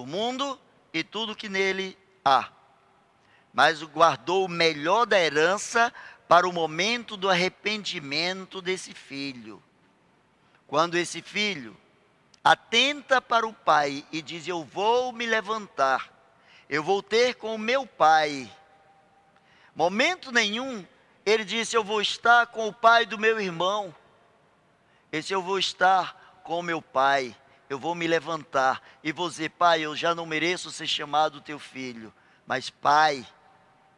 O 0.00 0.06
mundo 0.06 0.58
e 0.94 1.04
tudo 1.04 1.36
que 1.36 1.48
nele 1.48 1.96
há. 2.24 2.48
Mas 3.52 3.82
guardou 3.82 4.44
o 4.44 4.48
melhor 4.48 5.04
da 5.04 5.20
herança 5.20 5.92
para 6.26 6.48
o 6.48 6.52
momento 6.52 7.16
do 7.16 7.28
arrependimento 7.28 8.62
desse 8.62 8.94
filho. 8.94 9.62
Quando 10.66 10.96
esse 10.96 11.20
filho 11.20 11.76
atenta 12.42 13.20
para 13.20 13.46
o 13.46 13.52
pai 13.52 14.06
e 14.10 14.22
diz: 14.22 14.48
Eu 14.48 14.64
vou 14.64 15.12
me 15.12 15.26
levantar, 15.26 16.10
eu 16.68 16.82
vou 16.82 17.02
ter 17.02 17.34
com 17.34 17.54
o 17.54 17.58
meu 17.58 17.86
pai. 17.86 18.50
Momento 19.74 20.32
nenhum 20.32 20.86
ele 21.26 21.44
disse: 21.44 21.76
Eu 21.76 21.84
vou 21.84 22.00
estar 22.00 22.46
com 22.46 22.68
o 22.68 22.72
pai 22.72 23.04
do 23.04 23.18
meu 23.18 23.40
irmão. 23.40 23.94
Esse 25.12 25.32
eu 25.32 25.42
vou 25.42 25.58
estar 25.58 26.40
com 26.42 26.58
o 26.58 26.62
meu 26.62 26.80
pai. 26.80 27.36
Eu 27.70 27.78
vou 27.78 27.94
me 27.94 28.08
levantar 28.08 28.82
e 29.02 29.12
vou 29.12 29.30
dizer: 29.30 29.50
Pai, 29.50 29.80
eu 29.80 29.94
já 29.94 30.12
não 30.12 30.26
mereço 30.26 30.72
ser 30.72 30.88
chamado 30.88 31.40
teu 31.40 31.58
filho, 31.58 32.12
mas 32.44 32.68
pai, 32.68 33.24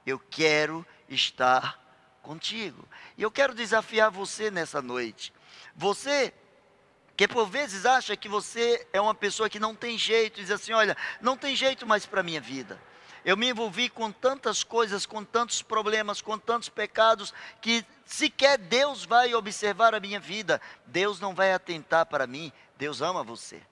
eu 0.07 0.19
quero 0.19 0.87
estar 1.09 1.81
contigo. 2.21 2.87
E 3.17 3.23
eu 3.23 3.31
quero 3.31 3.55
desafiar 3.55 4.11
você 4.11 4.51
nessa 4.51 4.83
noite. 4.83 5.33
Você 5.75 6.35
que 7.17 7.27
por 7.27 7.47
vezes 7.47 7.87
acha 7.87 8.17
que 8.17 8.29
você 8.29 8.87
é 8.93 9.01
uma 9.01 9.15
pessoa 9.15 9.49
que 9.49 9.59
não 9.59 9.75
tem 9.75 9.97
jeito, 9.97 10.41
diz 10.41 10.51
assim: 10.51 10.75
olha, 10.75 10.95
não 11.21 11.35
tem 11.35 11.57
jeito 11.57 11.87
mais 11.87 12.05
para 12.05 12.21
a 12.21 12.25
minha 12.25 12.41
vida. 12.43 12.79
Eu 13.25 13.37
me 13.37 13.49
envolvi 13.49 13.89
com 13.89 14.11
tantas 14.11 14.65
coisas, 14.65 15.07
com 15.07 15.25
tantos 15.25 15.63
problemas, 15.63 16.21
com 16.21 16.37
tantos 16.37 16.69
pecados, 16.69 17.33
que 17.61 17.87
sequer 18.05 18.59
Deus 18.59 19.05
vai 19.05 19.33
observar 19.35 19.95
a 19.95 20.01
minha 20.01 20.19
vida. 20.19 20.61
Deus 20.87 21.21
não 21.21 21.35
vai 21.35 21.53
atentar 21.53 22.05
para 22.07 22.27
mim. 22.27 22.53
Deus 22.83 23.01
ama 23.01 23.23
você. 23.23 23.63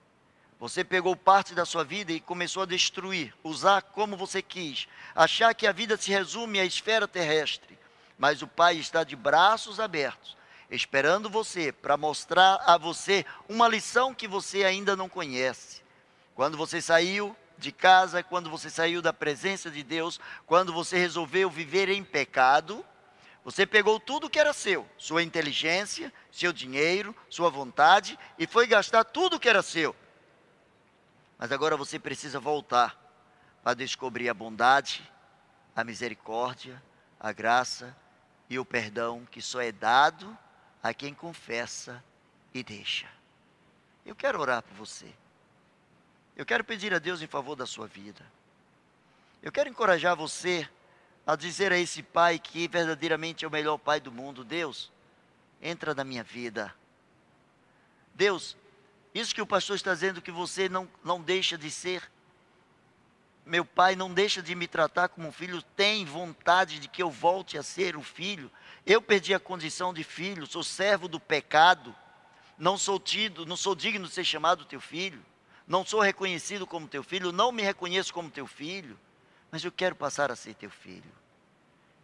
Você 0.60 0.84
pegou 0.84 1.16
parte 1.16 1.52
da 1.52 1.64
sua 1.64 1.82
vida 1.82 2.12
e 2.12 2.20
começou 2.20 2.62
a 2.62 2.66
destruir, 2.66 3.34
usar 3.42 3.82
como 3.82 4.16
você 4.16 4.40
quis, 4.40 4.86
achar 5.16 5.52
que 5.52 5.66
a 5.66 5.72
vida 5.72 5.96
se 5.96 6.12
resume 6.12 6.60
à 6.60 6.64
esfera 6.64 7.08
terrestre. 7.08 7.76
Mas 8.16 8.40
o 8.40 8.46
Pai 8.46 8.76
está 8.76 9.02
de 9.02 9.16
braços 9.16 9.80
abertos 9.80 10.36
esperando 10.70 11.28
você 11.28 11.72
para 11.72 11.96
mostrar 11.96 12.62
a 12.64 12.78
você 12.78 13.26
uma 13.48 13.66
lição 13.66 14.14
que 14.14 14.28
você 14.28 14.62
ainda 14.62 14.94
não 14.94 15.08
conhece. 15.08 15.82
Quando 16.36 16.56
você 16.56 16.80
saiu 16.80 17.34
de 17.58 17.72
casa, 17.72 18.22
quando 18.22 18.48
você 18.48 18.70
saiu 18.70 19.02
da 19.02 19.12
presença 19.12 19.72
de 19.72 19.82
Deus, 19.82 20.20
quando 20.46 20.72
você 20.72 20.96
resolveu 20.96 21.50
viver 21.50 21.88
em 21.88 22.04
pecado, 22.04 22.84
você 23.44 23.66
pegou 23.66 23.98
tudo 23.98 24.28
que 24.28 24.38
era 24.38 24.52
seu, 24.52 24.88
sua 24.98 25.22
inteligência, 25.22 26.12
seu 26.30 26.52
dinheiro, 26.52 27.14
sua 27.28 27.48
vontade, 27.48 28.18
e 28.38 28.46
foi 28.46 28.66
gastar 28.66 29.04
tudo 29.04 29.40
que 29.40 29.48
era 29.48 29.62
seu. 29.62 29.96
Mas 31.38 31.50
agora 31.50 31.76
você 31.76 31.98
precisa 31.98 32.38
voltar 32.38 32.98
para 33.62 33.74
descobrir 33.74 34.28
a 34.28 34.34
bondade, 34.34 35.10
a 35.74 35.82
misericórdia, 35.82 36.82
a 37.18 37.32
graça 37.32 37.96
e 38.48 38.58
o 38.58 38.64
perdão 38.64 39.26
que 39.30 39.40
só 39.40 39.60
é 39.60 39.72
dado 39.72 40.36
a 40.82 40.92
quem 40.92 41.14
confessa 41.14 42.02
e 42.52 42.62
deixa. 42.62 43.08
Eu 44.04 44.14
quero 44.14 44.40
orar 44.40 44.62
por 44.62 44.74
você. 44.74 45.08
Eu 46.36 46.44
quero 46.44 46.64
pedir 46.64 46.92
a 46.92 46.98
Deus 46.98 47.22
em 47.22 47.26
favor 47.26 47.56
da 47.56 47.66
sua 47.66 47.86
vida. 47.86 48.24
Eu 49.42 49.50
quero 49.50 49.68
encorajar 49.68 50.14
você 50.14 50.68
a 51.26 51.36
dizer 51.36 51.72
a 51.72 51.78
esse 51.78 52.02
pai 52.02 52.38
que 52.38 52.66
verdadeiramente 52.68 53.44
é 53.44 53.48
o 53.48 53.50
melhor 53.50 53.78
pai 53.78 54.00
do 54.00 54.12
mundo: 54.12 54.44
Deus, 54.44 54.90
entra 55.60 55.94
na 55.94 56.04
minha 56.04 56.22
vida. 56.22 56.74
Deus, 58.14 58.56
isso 59.14 59.34
que 59.34 59.42
o 59.42 59.46
pastor 59.46 59.76
está 59.76 59.92
dizendo 59.92 60.22
que 60.22 60.30
você 60.30 60.68
não, 60.68 60.88
não 61.02 61.20
deixa 61.20 61.56
de 61.56 61.70
ser. 61.70 62.10
Meu 63.44 63.64
pai 63.64 63.96
não 63.96 64.12
deixa 64.12 64.42
de 64.42 64.54
me 64.54 64.68
tratar 64.68 65.08
como 65.08 65.26
um 65.26 65.32
filho, 65.32 65.62
tem 65.62 66.04
vontade 66.04 66.78
de 66.78 66.86
que 66.86 67.02
eu 67.02 67.10
volte 67.10 67.58
a 67.58 67.62
ser 67.62 67.96
o 67.96 68.02
filho. 68.02 68.50
Eu 68.86 69.02
perdi 69.02 69.34
a 69.34 69.40
condição 69.40 69.92
de 69.92 70.04
filho, 70.04 70.46
sou 70.46 70.62
servo 70.62 71.08
do 71.08 71.18
pecado, 71.18 71.94
não 72.56 72.76
sou 72.78 73.00
tido, 73.00 73.44
não 73.46 73.56
sou 73.56 73.74
digno 73.74 74.06
de 74.06 74.12
ser 74.12 74.24
chamado 74.24 74.64
teu 74.64 74.80
filho, 74.80 75.24
não 75.66 75.84
sou 75.84 76.00
reconhecido 76.00 76.66
como 76.66 76.86
teu 76.86 77.02
filho, 77.02 77.32
não 77.32 77.50
me 77.50 77.62
reconheço 77.62 78.12
como 78.12 78.30
teu 78.30 78.46
filho, 78.46 78.98
mas 79.50 79.64
eu 79.64 79.72
quero 79.72 79.94
passar 79.94 80.30
a 80.30 80.36
ser 80.36 80.54
teu 80.54 80.70
filho. 80.70 81.12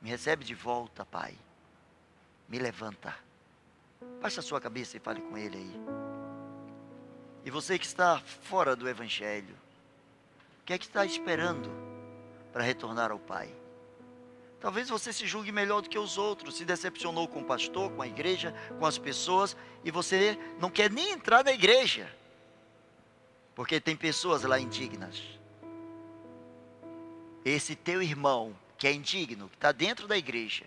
Me 0.00 0.10
recebe 0.10 0.44
de 0.44 0.54
volta, 0.54 1.04
Pai. 1.04 1.36
Me 2.48 2.58
levanta. 2.58 3.14
Baixa 4.20 4.40
a 4.40 4.42
sua 4.42 4.60
cabeça 4.60 4.96
e 4.96 5.00
fale 5.00 5.20
com 5.20 5.36
ele 5.36 5.56
aí. 5.56 5.80
E 7.44 7.50
você 7.50 7.78
que 7.78 7.86
está 7.86 8.18
fora 8.20 8.74
do 8.74 8.88
Evangelho, 8.88 9.54
o 10.60 10.64
que 10.64 10.72
é 10.72 10.78
que 10.78 10.86
está 10.86 11.04
esperando 11.04 11.70
para 12.52 12.64
retornar 12.64 13.10
ao 13.10 13.18
Pai? 13.18 13.54
Talvez 14.60 14.88
você 14.88 15.12
se 15.12 15.26
julgue 15.26 15.52
melhor 15.52 15.82
do 15.82 15.88
que 15.88 15.98
os 15.98 16.18
outros, 16.18 16.56
se 16.56 16.64
decepcionou 16.64 17.28
com 17.28 17.40
o 17.40 17.44
pastor, 17.44 17.92
com 17.92 18.02
a 18.02 18.06
igreja, 18.06 18.54
com 18.78 18.86
as 18.86 18.98
pessoas, 18.98 19.56
e 19.84 19.90
você 19.90 20.36
não 20.58 20.70
quer 20.70 20.90
nem 20.90 21.12
entrar 21.12 21.44
na 21.44 21.52
igreja, 21.52 22.12
porque 23.54 23.80
tem 23.80 23.94
pessoas 23.94 24.42
lá 24.42 24.58
indignas. 24.58 25.22
Esse 27.46 27.76
teu 27.76 28.02
irmão, 28.02 28.52
que 28.76 28.88
é 28.88 28.92
indigno, 28.92 29.48
que 29.48 29.54
está 29.54 29.70
dentro 29.70 30.08
da 30.08 30.18
igreja, 30.18 30.64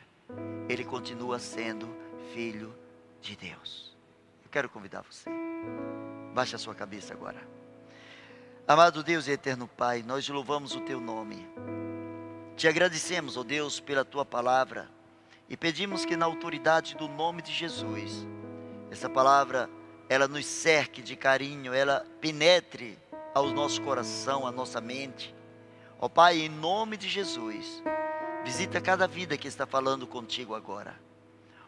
ele 0.70 0.86
continua 0.86 1.38
sendo 1.38 1.94
filho 2.34 2.74
de 3.20 3.36
Deus. 3.36 3.94
Eu 4.46 4.50
quero 4.50 4.70
convidar 4.70 5.02
você. 5.02 5.30
Baixe 6.34 6.56
a 6.56 6.58
sua 6.58 6.74
cabeça 6.74 7.14
agora. 7.14 7.46
Amado 8.66 9.04
Deus 9.04 9.28
e 9.28 9.32
eterno 9.32 9.68
Pai, 9.68 10.02
nós 10.08 10.30
louvamos 10.30 10.74
o 10.74 10.80
teu 10.80 11.02
nome. 11.02 11.46
Te 12.56 12.66
agradecemos, 12.66 13.36
ó 13.36 13.44
Deus, 13.44 13.82
pela 13.82 14.06
tua 14.06 14.24
palavra 14.24 14.90
e 15.50 15.58
pedimos 15.58 16.06
que 16.06 16.16
na 16.16 16.28
autoridade 16.28 16.96
do 16.96 17.10
nome 17.10 17.42
de 17.42 17.52
Jesus, 17.52 18.26
essa 18.90 19.10
palavra 19.10 19.70
ela 20.08 20.30
nos 20.30 20.46
cerque 20.46 21.02
de 21.02 21.18
carinho, 21.18 21.74
ela 21.74 22.06
penetre 22.22 22.98
ao 23.36 23.48
nosso 23.50 23.82
coração, 23.82 24.48
à 24.48 24.52
nossa 24.52 24.80
mente. 24.80 25.38
Ó 26.00 26.06
oh 26.06 26.10
Pai, 26.10 26.40
em 26.40 26.50
nome 26.50 26.98
de 26.98 27.10
Jesus, 27.10 27.84
visita 28.44 28.80
cada 28.80 29.08
vida 29.08 29.38
que 29.38 29.48
está 29.48 29.68
falando 29.68 30.08
contigo 30.08 30.56
agora. 30.56 31.00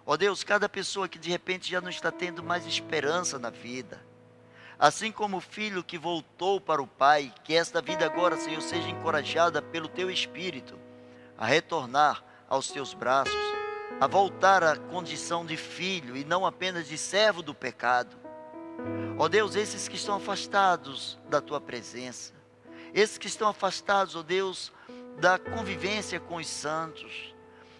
Ó 0.05 0.13
oh 0.13 0.17
Deus, 0.17 0.43
cada 0.43 0.67
pessoa 0.69 1.07
que 1.07 1.19
de 1.19 1.29
repente 1.29 1.69
já 1.69 1.81
não 1.81 1.89
está 1.89 2.11
tendo 2.11 2.41
mais 2.41 2.65
esperança 2.65 3.37
na 3.37 3.49
vida 3.49 4.11
Assim 4.81 5.11
como 5.11 5.37
o 5.37 5.41
filho 5.41 5.83
que 5.83 5.95
voltou 5.95 6.59
para 6.59 6.81
o 6.81 6.87
Pai, 6.87 7.31
que 7.43 7.53
esta 7.53 7.83
vida 7.83 8.03
agora, 8.03 8.35
Senhor, 8.35 8.63
seja 8.63 8.89
encorajada 8.89 9.61
pelo 9.61 9.87
Teu 9.87 10.09
Espírito 10.09 10.75
a 11.37 11.45
retornar 11.45 12.23
aos 12.49 12.71
Teus 12.71 12.91
braços, 12.91 13.31
a 13.99 14.07
voltar 14.07 14.63
à 14.63 14.75
condição 14.75 15.45
de 15.45 15.55
filho 15.55 16.17
e 16.17 16.25
não 16.25 16.47
apenas 16.47 16.87
de 16.87 16.97
servo 16.97 17.43
do 17.43 17.53
pecado. 17.53 18.17
Ó 19.19 19.27
Deus, 19.29 19.53
esses 19.53 19.87
que 19.87 19.97
estão 19.97 20.15
afastados 20.15 21.19
da 21.29 21.39
Tua 21.39 21.61
presença, 21.61 22.33
esses 22.93 23.17
que 23.17 23.27
estão 23.27 23.47
afastados, 23.47 24.15
ó 24.15 24.23
Deus, 24.23 24.71
da 25.19 25.37
convivência 25.37 26.19
com 26.19 26.35
os 26.35 26.47
santos. 26.47 27.33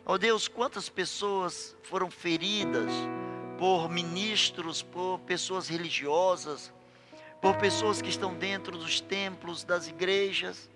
Ó 0.05 0.17
Deus, 0.17 0.47
quantas 0.47 0.89
pessoas 0.89 1.75
foram 1.83 2.09
feridas 2.09 2.91
por 3.57 3.89
ministros, 3.89 4.81
por 4.81 5.19
pessoas 5.19 5.67
religiosas, 5.67 6.73
por 7.41 7.57
pessoas 7.57 8.01
que 8.01 8.09
estão 8.09 8.33
dentro 8.33 8.77
dos 8.77 8.99
templos, 9.01 9.63
das 9.63 9.87
igrejas. 9.87 10.69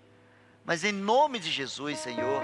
Mas 0.63 0.83
em 0.83 0.91
nome 0.91 1.39
de 1.39 1.49
Jesus, 1.51 1.99
Senhor, 1.99 2.41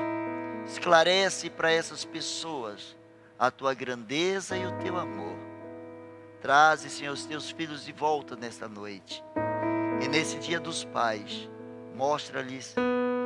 esclarece 0.66 1.50
para 1.50 1.72
essas 1.72 2.06
pessoas 2.06 2.96
a 3.38 3.50
tua 3.50 3.74
grandeza 3.74 4.56
e 4.56 4.66
o 4.66 4.78
teu 4.80 4.98
amor. 4.98 5.36
Traze, 6.42 6.90
Senhor, 6.90 7.14
os 7.14 7.26
teus 7.26 7.52
filhos 7.52 7.86
de 7.86 7.92
volta 7.92 8.36
nesta 8.36 8.68
noite. 8.68 9.24
E 10.04 10.08
nesse 10.08 10.40
dia 10.40 10.60
dos 10.60 10.84
pais, 10.84 11.48
mostra-lhes 12.02 12.74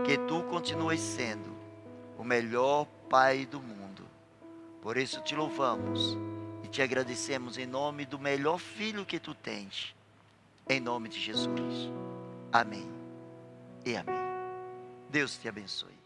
que 0.05 0.17
tu 0.27 0.43
continuas 0.49 0.99
sendo 0.99 1.55
o 2.17 2.25
melhor 2.25 2.85
Pai 3.09 3.45
do 3.45 3.61
mundo. 3.61 4.03
Por 4.81 4.97
isso 4.97 5.21
te 5.21 5.33
louvamos 5.33 6.17
e 6.61 6.67
te 6.67 6.81
agradecemos 6.81 7.57
em 7.57 7.65
nome 7.65 8.05
do 8.05 8.19
melhor 8.19 8.59
filho 8.59 9.05
que 9.05 9.17
tu 9.17 9.33
tens 9.33 9.95
em 10.67 10.81
nome 10.81 11.07
de 11.07 11.21
Jesus. 11.21 11.89
Amém 12.51 12.85
e 13.85 13.95
amém. 13.95 14.15
Deus 15.09 15.37
te 15.37 15.47
abençoe. 15.47 16.04